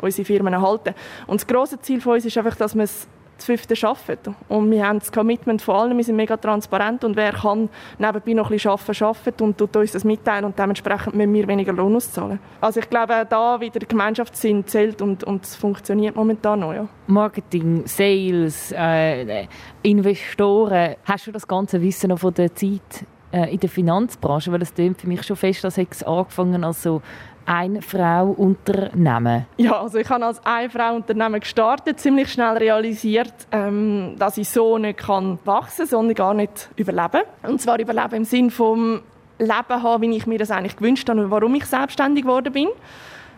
unsere 0.00 0.24
Firmen 0.24 0.52
erhalten 0.52 0.94
können. 0.94 0.96
Und 1.26 1.40
das 1.40 1.46
grosse 1.46 1.80
Ziel 1.80 2.00
von 2.00 2.14
uns 2.14 2.24
ist 2.24 2.38
einfach, 2.38 2.56
dass 2.56 2.74
wir 2.74 2.84
es 2.84 3.08
das 3.40 3.46
fünfte 3.46 3.74
arbeiten. 3.86 4.36
Und 4.48 4.70
wir 4.70 4.86
haben 4.86 4.98
das 4.98 5.10
Commitment 5.10 5.62
von 5.62 5.74
allen, 5.74 5.96
wir 5.96 6.04
sind 6.04 6.16
mega 6.16 6.36
transparent 6.36 7.04
und 7.04 7.16
wer 7.16 7.32
kann 7.32 7.68
nebenbei 7.98 8.34
noch 8.34 8.50
ein 8.50 8.56
bisschen 8.56 8.70
arbeiten, 8.70 9.04
arbeitet 9.04 9.42
und 9.42 9.58
tut 9.58 9.76
uns 9.76 9.92
das 9.92 10.04
mitteilen 10.04 10.44
und 10.44 10.58
dementsprechend 10.58 11.14
müssen 11.14 11.32
wir 11.32 11.48
weniger 11.48 11.72
Lohn 11.72 11.96
auszahlen. 11.96 12.38
Also 12.60 12.80
ich 12.80 12.90
glaube, 12.90 13.16
auch 13.16 13.24
da 13.24 13.60
wieder 13.60 13.78
der 13.78 13.88
Gemeinschaftssinn 13.88 14.66
zählt 14.66 15.00
und, 15.00 15.24
und 15.24 15.44
es 15.44 15.56
funktioniert 15.56 16.16
momentan 16.16 16.60
noch, 16.60 16.74
ja. 16.74 16.86
Marketing, 17.06 17.82
Sales, 17.86 18.72
äh, 18.72 19.46
Investoren, 19.82 20.96
hast 21.04 21.26
du 21.26 21.32
das 21.32 21.48
ganze 21.48 21.80
Wissen 21.80 22.10
noch 22.10 22.18
von 22.18 22.34
der 22.34 22.54
Zeit 22.54 23.06
äh, 23.32 23.52
in 23.52 23.60
der 23.60 23.68
Finanzbranche? 23.68 24.52
Weil 24.52 24.60
das 24.60 24.74
klingt 24.74 25.00
für 25.00 25.08
mich 25.08 25.22
schon 25.22 25.36
fest, 25.36 25.64
hätte 25.64 25.86
es 25.90 26.02
angefangen 26.02 26.64
als 26.64 26.82
so 26.82 27.02
ein 27.46 27.82
Frau 27.82 28.26
Unternehmen? 28.26 29.46
Ja, 29.56 29.80
also 29.80 29.98
ich 29.98 30.08
habe 30.08 30.24
als 30.24 30.40
ein 30.44 30.70
Frau 30.70 30.94
Unternehmen 30.94 31.40
gestartet, 31.40 31.98
ziemlich 31.98 32.32
schnell 32.32 32.56
realisiert, 32.56 33.34
ähm, 33.50 34.14
dass 34.18 34.38
ich 34.38 34.48
so 34.48 34.78
nicht 34.78 34.98
kann 34.98 35.38
wachsen, 35.44 35.86
sondern 35.86 36.14
gar 36.14 36.34
nicht 36.34 36.70
überleben. 36.76 37.22
Und 37.42 37.60
zwar 37.60 37.80
überleben 37.80 38.16
im 38.16 38.24
Sinn 38.24 38.50
vom 38.50 39.00
Leben 39.38 39.82
haben, 39.82 40.02
wie 40.02 40.16
ich 40.16 40.26
mir 40.26 40.38
das 40.38 40.50
eigentlich 40.50 40.76
gewünscht 40.76 41.08
habe 41.08 41.24
und 41.24 41.30
warum 41.30 41.54
ich 41.54 41.64
selbstständig 41.64 42.24
geworden 42.24 42.52
bin. 42.52 42.68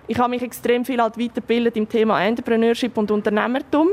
Ich 0.09 0.19
habe 0.19 0.31
mich 0.31 0.43
extrem 0.43 0.85
viel 0.85 1.01
halt 1.01 1.19
weitergebildet 1.19 1.77
im 1.77 1.89
Thema 1.89 2.23
Entrepreneurship 2.23 2.99
und 2.99 3.11
Unternehmertum. 3.11 3.89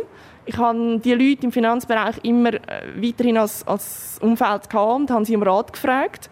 Ich 0.49 0.57
habe 0.57 0.97
die 0.97 1.13
Leute 1.13 1.43
im 1.43 1.51
Finanzbereich 1.51 2.15
immer 2.23 2.55
äh, 2.55 2.59
weiterhin 2.95 3.37
als, 3.37 3.67
als 3.67 4.17
Umfeld 4.19 4.67
gehabt 4.67 4.99
und 4.99 5.11
habe 5.11 5.23
sie 5.23 5.35
um 5.35 5.43
Rat 5.43 5.71
gefragt. 5.71 6.27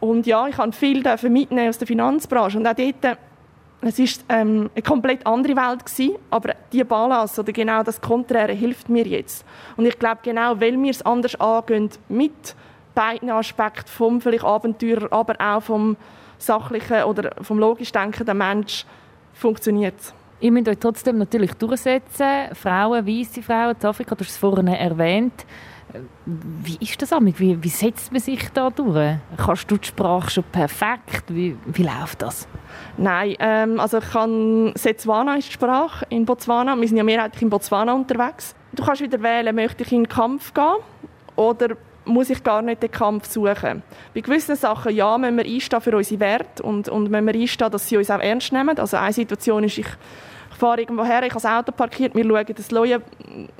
Und 0.00 0.26
ja, 0.26 0.46
ich 0.48 0.58
habe 0.58 0.70
viel 0.72 1.02
mitnehmen 1.30 1.70
aus 1.70 1.78
der 1.78 1.86
Finanzbranche. 1.86 2.58
Und 2.58 2.66
auch 2.66 2.74
dort, 2.74 3.16
es 3.80 3.98
war 3.98 4.38
ähm, 4.38 4.68
eine 4.74 4.82
komplett 4.82 5.26
andere 5.26 5.56
Welt 5.56 5.86
gewesen, 5.86 6.16
aber 6.28 6.56
die 6.74 6.84
Balance 6.84 7.40
oder 7.40 7.52
genau 7.52 7.82
das 7.82 8.02
Konträre 8.02 8.52
hilft 8.52 8.90
mir 8.90 9.06
jetzt. 9.06 9.46
Und 9.78 9.86
ich 9.86 9.98
glaube 9.98 10.18
genau, 10.22 10.60
weil 10.60 10.78
wir 10.78 10.90
es 10.90 11.00
anders 11.00 11.40
angehen 11.40 11.88
mit 12.10 12.54
beiden 12.94 13.30
Aspekten 13.30 13.88
vom 13.88 14.20
vielleicht 14.20 14.44
Abenteurer, 14.44 15.10
aber 15.10 15.36
auch 15.40 15.62
vom 15.62 15.96
sachlichen 16.36 17.04
oder 17.04 17.30
vom 17.40 17.58
logisch 17.58 17.92
denkenden 17.92 18.36
Mensch 18.36 18.84
funktioniert 19.32 19.98
es. 19.98 20.17
Ihr 20.40 20.52
müsst 20.52 20.68
euch 20.68 20.78
trotzdem 20.78 21.18
natürlich 21.18 21.52
durchsetzen. 21.54 22.54
Frauen, 22.54 23.06
weiße 23.06 23.42
Frauen 23.42 23.74
in 23.80 23.86
Afrika, 23.86 24.14
du 24.14 24.24
hast 24.24 24.30
es 24.30 24.36
vorhin 24.36 24.68
erwähnt. 24.68 25.44
Wie 26.26 26.76
ist 26.80 27.00
das 27.00 27.12
eigentlich? 27.12 27.40
Wie, 27.40 27.62
wie 27.62 27.68
setzt 27.68 28.12
man 28.12 28.20
sich 28.20 28.48
da 28.50 28.68
durch? 28.70 29.16
Kannst 29.36 29.70
du 29.70 29.78
die 29.78 29.88
Sprache 29.88 30.30
schon 30.30 30.44
perfekt? 30.44 31.24
Wie, 31.28 31.56
wie 31.64 31.82
läuft 31.82 32.22
das? 32.22 32.46
Nein, 32.98 33.34
ähm, 33.38 33.80
also 33.80 33.98
ich 33.98 34.10
kann 34.10 34.72
Setswana 34.74 35.36
ist 35.36 35.48
die 35.48 35.52
Sprache 35.52 36.06
in 36.10 36.26
Botswana. 36.26 36.76
Wir 36.76 36.86
sind 36.86 36.98
ja 36.98 37.04
mehrheitlich 37.04 37.42
in 37.42 37.50
Botswana 37.50 37.94
unterwegs. 37.94 38.54
Du 38.72 38.84
kannst 38.84 39.00
wieder 39.00 39.20
wählen, 39.22 39.54
möchte 39.54 39.82
ich 39.82 39.92
in 39.92 40.04
den 40.04 40.08
Kampf 40.08 40.52
gehen 40.52 40.76
oder 41.36 41.76
muss 42.08 42.30
ich 42.30 42.42
gar 42.42 42.62
nicht 42.62 42.82
den 42.82 42.90
Kampf 42.90 43.28
suchen. 43.28 43.82
Bei 44.14 44.20
gewissen 44.20 44.56
Sachen, 44.56 44.94
ja, 44.94 45.16
müssen 45.18 45.36
wir 45.36 45.44
einstehen 45.44 45.80
für 45.80 45.96
unsere 45.96 46.20
Werte 46.20 46.62
und, 46.62 46.88
und 46.88 47.10
müssen 47.10 47.26
wir 47.26 47.34
einstehen, 47.34 47.70
dass 47.70 47.88
sie 47.88 47.96
uns 47.96 48.10
auch 48.10 48.20
ernst 48.20 48.52
nehmen. 48.52 48.78
Also 48.78 48.96
eine 48.96 49.12
Situation 49.12 49.64
ist, 49.64 49.78
ich 49.78 49.86
fahre 50.58 50.80
irgendwo 50.80 51.04
her, 51.04 51.22
ich 51.22 51.30
habe 51.30 51.40
das 51.40 51.46
Auto 51.46 51.72
parkiert, 51.72 52.14
wir 52.14 52.24
schauen 52.24 52.54
das 52.56 52.70
Leue, 52.70 53.00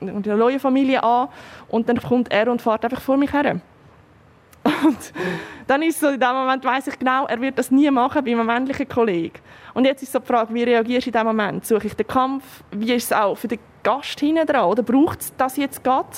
die 0.01 0.31
Leue-Familie 0.31 1.03
an 1.03 1.29
und 1.69 1.89
dann 1.89 2.01
kommt 2.01 2.33
er 2.33 2.51
und 2.51 2.61
fährt 2.61 2.85
einfach 2.85 3.01
vor 3.01 3.17
mich 3.17 3.33
her. 3.33 3.61
Und 4.85 5.13
dann 5.67 5.83
ist 5.83 6.01
so, 6.01 6.09
in 6.09 6.21
dem 6.21 6.33
Moment 6.33 6.65
weiß 6.65 6.89
ich 6.89 6.99
genau, 6.99 7.27
er 7.27 7.41
wird 7.41 7.59
das 7.59 7.71
nie 7.71 7.91
machen 7.91 8.25
bei 8.25 8.33
einem 8.33 8.47
männlichen 8.47 8.89
Kollegen. 8.89 9.39
Und 9.75 9.85
jetzt 9.85 10.03
ist 10.03 10.13
so 10.13 10.19
die 10.19 10.27
Frage, 10.27 10.53
wie 10.53 10.65
reagierst 10.65 11.07
du 11.07 11.11
in 11.11 11.13
diesem 11.13 11.27
Moment? 11.27 11.67
Suche 11.67 11.87
ich 11.87 11.95
den 11.95 12.07
Kampf? 12.07 12.45
Wie 12.73 12.93
ist 12.93 13.05
es 13.05 13.13
auch 13.13 13.37
für 13.37 13.49
den 13.49 13.61
Gast 13.83 14.19
hinten 14.21 14.47
dran? 14.47 14.65
Oder 14.65 14.83
braucht 14.83 15.21
es 15.21 15.37
das 15.37 15.57
jetzt 15.57 15.85
gerade? 15.85 16.09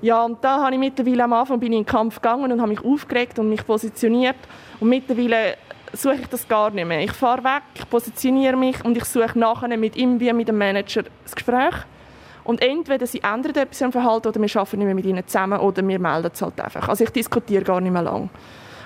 Ja, 0.00 0.24
und 0.24 0.42
da 0.42 0.62
habe 0.62 0.74
ich 0.74 0.78
mittlerweile 0.78 1.24
am 1.24 1.32
Anfang 1.32 1.58
bin 1.58 1.72
ich 1.72 1.78
in 1.78 1.84
den 1.84 1.90
Kampf 1.90 2.16
gegangen 2.16 2.52
und 2.52 2.60
habe 2.60 2.70
mich 2.70 2.84
aufgeregt 2.84 3.38
und 3.38 3.48
mich 3.48 3.66
positioniert. 3.66 4.36
Und 4.78 4.88
mittlerweile 4.88 5.56
suche 5.92 6.16
ich 6.20 6.26
das 6.28 6.46
gar 6.46 6.70
nicht 6.70 6.86
mehr. 6.86 7.00
Ich 7.00 7.12
fahre 7.12 7.42
weg, 7.42 7.62
ich 7.74 7.88
positioniere 7.88 8.56
mich 8.56 8.84
und 8.84 8.96
ich 8.96 9.04
suche 9.04 9.38
nachher 9.38 9.76
mit 9.76 9.96
ihm 9.96 10.20
wie 10.20 10.32
mit 10.32 10.48
dem 10.48 10.58
Manager 10.58 11.02
das 11.24 11.34
Gespräch. 11.34 11.74
Und 12.44 12.62
entweder 12.62 13.06
sie 13.06 13.20
ändern 13.20 13.56
etwas 13.56 13.80
im 13.80 13.92
Verhalten 13.92 14.28
oder 14.28 14.40
wir 14.40 14.56
arbeiten 14.56 14.78
nicht 14.78 14.86
mehr 14.86 14.94
mit 14.94 15.04
ihnen 15.04 15.26
zusammen 15.26 15.58
oder 15.58 15.86
wir 15.86 15.98
melden 15.98 16.30
es 16.32 16.40
halt 16.40 16.60
einfach. 16.60 16.88
Also 16.88 17.04
ich 17.04 17.10
diskutiere 17.10 17.64
gar 17.64 17.80
nicht 17.80 17.92
mehr 17.92 18.02
lange. 18.02 18.30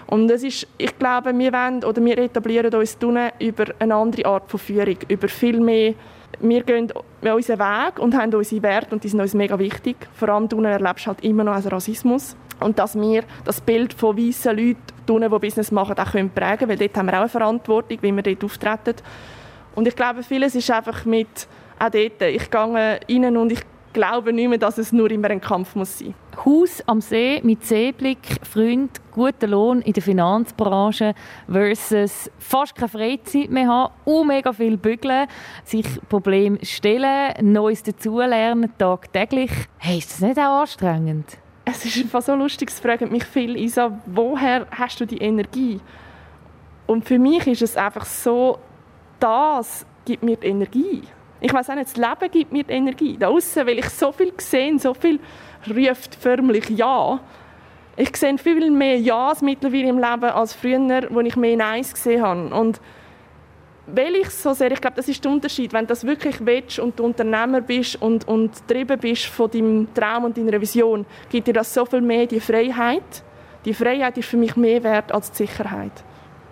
Und 0.07 0.31
es 0.31 0.43
ist, 0.43 0.67
ich 0.79 0.99
glaube, 0.99 1.37
wir 1.39 1.53
wollen 1.53 1.85
oder 1.85 2.05
wir 2.05 2.19
etablieren 2.19 2.75
uns 2.75 2.99
über 3.39 3.65
eine 3.79 3.95
andere 3.95 4.27
Art 4.27 4.51
von 4.51 4.59
Führung, 4.59 4.97
über 5.09 5.29
viel 5.29 5.61
mehr 5.61 5.95
wir 6.41 6.63
gehen 6.63 6.93
unseren 7.21 7.59
Weg 7.59 7.99
und 7.99 8.17
haben 8.17 8.35
unsere 8.35 8.63
Werte 8.63 8.95
und 8.95 9.05
die 9.05 9.09
sind 9.09 9.21
uns 9.21 9.35
mega 9.35 9.59
wichtig. 9.59 9.97
Vor 10.15 10.29
allem 10.29 10.49
du 10.49 10.61
erlebst 10.63 11.07
halt 11.07 11.23
immer 11.23 11.45
noch 11.45 11.65
Rassismus 11.71 12.37
und 12.61 12.79
dass 12.79 12.95
wir 12.95 13.25
das 13.45 13.61
Bild 13.61 13.93
von 13.95 14.17
weißen 14.17 14.57
Leuten, 14.57 14.77
die 15.09 15.39
Business 15.39 15.71
machen, 15.71 15.99
auch 15.99 16.11
prägen 16.11 16.31
können, 16.31 16.69
weil 16.69 16.77
dort 16.77 16.97
haben 16.97 17.07
wir 17.07 17.15
auch 17.15 17.21
eine 17.21 17.29
Verantwortung, 17.29 17.99
wie 18.01 18.13
wir 18.13 18.23
dort 18.23 18.45
auftreten. 18.45 18.97
Und 19.75 19.89
ich 19.89 19.97
glaube, 19.97 20.23
vieles 20.23 20.55
ist 20.55 20.71
einfach 20.71 21.05
mit, 21.05 21.49
auch 21.79 21.91
dort, 21.91 22.23
ich 22.23 22.51
gehe 22.51 23.01
rein 23.09 23.37
und 23.37 23.53
ich 23.53 23.63
glaube 23.93 24.33
nicht 24.33 24.49
mehr, 24.49 24.59
dass 24.59 24.79
es 24.79 24.93
nur 24.93 25.11
immer 25.11 25.31
ein 25.31 25.41
Kampf 25.41 25.75
muss 25.75 25.99
sein 25.99 26.15
Haus 26.37 26.83
am 26.87 27.01
See 27.01 27.41
mit 27.45 27.65
Seeblick, 27.65 28.19
Freund, 28.43 29.01
guter 29.13 29.47
Lohn 29.47 29.81
in 29.83 29.93
der 29.93 30.03
Finanzbranche 30.03 31.15
versus 31.51 32.31
fast 32.39 32.75
keine 32.75 32.89
Freizeit 32.89 33.51
mehr 33.51 33.69
haben 33.69 33.95
und 34.05 34.27
mega 34.27 34.53
viel 34.53 34.77
bügeln, 34.77 35.29
sich 35.65 35.87
Probleme 36.09 36.59
stellen, 36.65 37.53
Neues 37.53 37.83
dazulernen, 37.83 38.73
tagtäglich. 38.79 39.51
Hey, 39.79 39.99
ist 39.99 40.11
das 40.11 40.21
nicht 40.21 40.39
auch 40.39 40.63
anstrengend? 40.63 41.39
Es 41.65 41.85
ist 41.85 41.97
einfach 41.99 42.23
so 42.23 42.35
lustig, 42.35 42.71
es 42.71 42.81
fragen 42.81 43.13
mich 43.13 43.25
viel, 43.25 43.57
Isa, 43.57 44.01
woher 44.07 44.67
hast 44.71 45.01
du 45.01 45.07
die 45.07 45.19
Energie? 45.19 45.81
Und 46.87 47.05
für 47.05 47.19
mich 47.19 47.47
ist 47.47 47.63
es 47.63 47.77
einfach 47.77 48.05
so, 48.05 48.59
das 49.21 49.87
gibt 50.05 50.23
mir 50.23 50.37
die 50.37 50.49
Energie. 50.49 51.03
Ich 51.43 51.53
weiß 51.53 51.71
auch 51.71 51.75
nicht, 51.75 51.89
das 51.89 51.97
Leben 51.97 52.31
gibt 52.31 52.53
mir 52.53 52.65
Energie. 52.69 53.17
Da 53.19 53.29
außen, 53.29 53.67
weil 53.67 53.81
ich 53.81 53.89
so 53.89 54.13
viel 54.13 54.31
gesehen, 54.31 54.79
so 54.79 54.95
viel 54.95 55.19
ruft 55.69 56.15
förmlich 56.15 56.71
Ja. 56.71 57.19
Ich 57.97 58.17
sehe 58.17 58.39
viel 58.39 58.71
mehr 58.71 58.99
Ja's 58.99 59.43
mittlerweile 59.43 59.89
im 59.89 59.99
Leben 59.99 60.25
als 60.25 60.55
früher, 60.55 61.09
wo 61.11 61.21
ich 61.21 61.37
mehr 61.37 61.57
Neins 61.57 61.93
gesehen 61.93 62.23
habe. 62.23 62.55
Und 62.55 62.81
weil 63.87 64.15
ich 64.15 64.31
so 64.31 64.55
sehr, 64.55 64.71
ich 64.71 64.81
glaube, 64.81 64.97
das 64.97 65.09
ist 65.09 65.23
der 65.23 65.33
Unterschied, 65.33 65.73
wenn 65.73 65.83
du 65.83 65.89
das 65.89 66.05
wirklich 66.05 66.37
willst 66.47 66.79
und 66.79 66.99
du 66.99 67.05
Unternehmer 67.05 67.61
bist 67.61 68.01
und, 68.01 68.27
und 68.29 68.67
getrieben 68.67 68.99
bist 68.99 69.27
von 69.27 69.51
deinem 69.51 69.93
Traum 69.93 70.25
und 70.25 70.39
deiner 70.39 70.61
Vision, 70.61 71.05
gibt 71.29 71.49
dir 71.49 71.55
das 71.55 71.75
so 71.75 71.85
viel 71.85 72.01
mehr 72.01 72.27
die 72.27 72.41
Freiheit. 72.41 73.25
Die 73.65 73.75
Freiheit 73.75 74.17
ist 74.17 74.29
für 74.29 74.37
mich 74.37 74.57
mehr 74.57 74.83
wert 74.85 75.13
als 75.13 75.33
die 75.33 75.47
Sicherheit. 75.47 75.93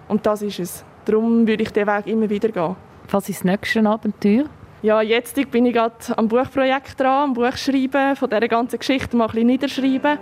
Und 0.09 0.27
das 0.27 0.43
ist 0.43 0.59
es. 0.59 0.85
Darum 1.05 1.47
würde 1.47 1.63
ich 1.63 1.71
den 1.71 1.87
Weg 1.87 2.07
immer 2.09 2.29
wieder 2.29 2.49
gehen. 2.51 2.77
Was 3.11 3.29
ist 3.29 3.41
das 3.41 3.45
nächste 3.45 3.89
Abenteuer? 3.89 4.45
Ja, 4.83 5.03
jetzt 5.03 5.35
bin 5.51 5.67
ich 5.67 5.75
gerade 5.75 5.95
am 6.17 6.29
Buchprojekt 6.29 6.99
dran, 6.99 7.25
am 7.25 7.33
Buch 7.35 7.55
schreiben, 7.57 8.17
von 8.17 8.31
dieser 8.31 8.49
ganzen 8.49 8.79
Geschichte 8.79 9.15
mal 9.15 9.27
ein 9.27 9.31
bisschen 9.31 9.47
niederschreiben. 9.47 10.19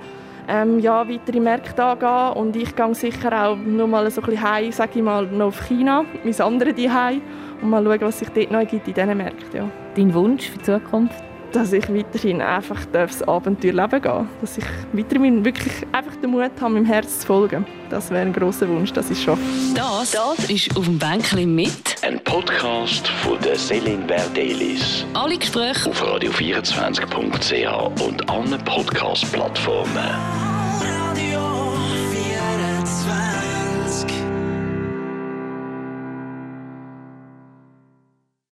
Ähm, 0.49 0.81
ja, 0.81 1.09
weitere 1.09 1.39
Märkte 1.39 1.85
angehen 1.85 2.33
und 2.33 2.57
ich 2.57 2.75
gehe 2.75 2.95
sicher 2.95 3.51
auch 3.51 3.57
noch 3.57 3.87
mal 3.87 4.11
so 4.11 4.21
ein 4.21 4.27
bisschen 4.27 4.43
heim, 4.43 4.73
sage 4.73 4.93
ich 4.97 5.03
mal, 5.03 5.27
noch 5.27 5.49
auf 5.49 5.69
China, 5.69 6.05
mein 6.25 6.41
anderes 6.41 6.75
Zuhause 6.75 7.21
und 7.63 7.71
mal 7.71 7.85
schauen, 7.85 8.01
was 8.01 8.19
sich 8.19 8.29
dort 8.31 8.51
noch 8.51 8.67
gibt 8.67 8.89
in 8.89 8.95
diesen 8.95 9.17
Märkten. 9.17 9.57
Ja. 9.57 9.71
Dein 9.95 10.13
Wunsch 10.13 10.51
für 10.51 10.59
die 10.59 10.65
Zukunft? 10.65 11.28
Dass 11.53 11.73
ich 11.73 11.89
weiterhin 11.93 12.41
einfach 12.41 12.85
das 12.93 13.27
Abenteuer 13.27 13.73
leben 13.73 14.03
gehen 14.03 14.29
Dass 14.41 14.59
ich 14.59 14.65
weiterhin 14.93 15.45
wirklich 15.45 15.73
einfach 15.93 16.17
den 16.17 16.31
Mut 16.31 16.51
habe, 16.61 16.75
meinem 16.75 16.85
Herz 16.85 17.21
zu 17.21 17.27
folgen. 17.27 17.67
Das 17.91 18.11
wäre 18.11 18.23
ein 18.23 18.33
grosser 18.33 18.69
Wunsch, 18.69 18.93
das 18.93 19.11
ist 19.11 19.23
schon. 19.23 19.39
Das, 19.75 20.13
das 20.13 20.51
ist 20.51 20.77
«Auf 20.77 20.85
dem 20.85 20.99
Bänkchen» 20.99 21.55
mit 21.55 21.73
ein 22.03 22.23
Podcast 22.25 23.09
von 23.09 23.39
der 23.41 23.57
Celine 23.57 24.07
Verdelis. 24.07 25.05
Alle 25.15 25.39
Gespräche 25.39 25.89
auf 25.89 26.03
radio24.ch 26.03 28.03
und 28.03 28.29
allen 28.29 28.65
Podcast-Plattformen. 28.65 30.48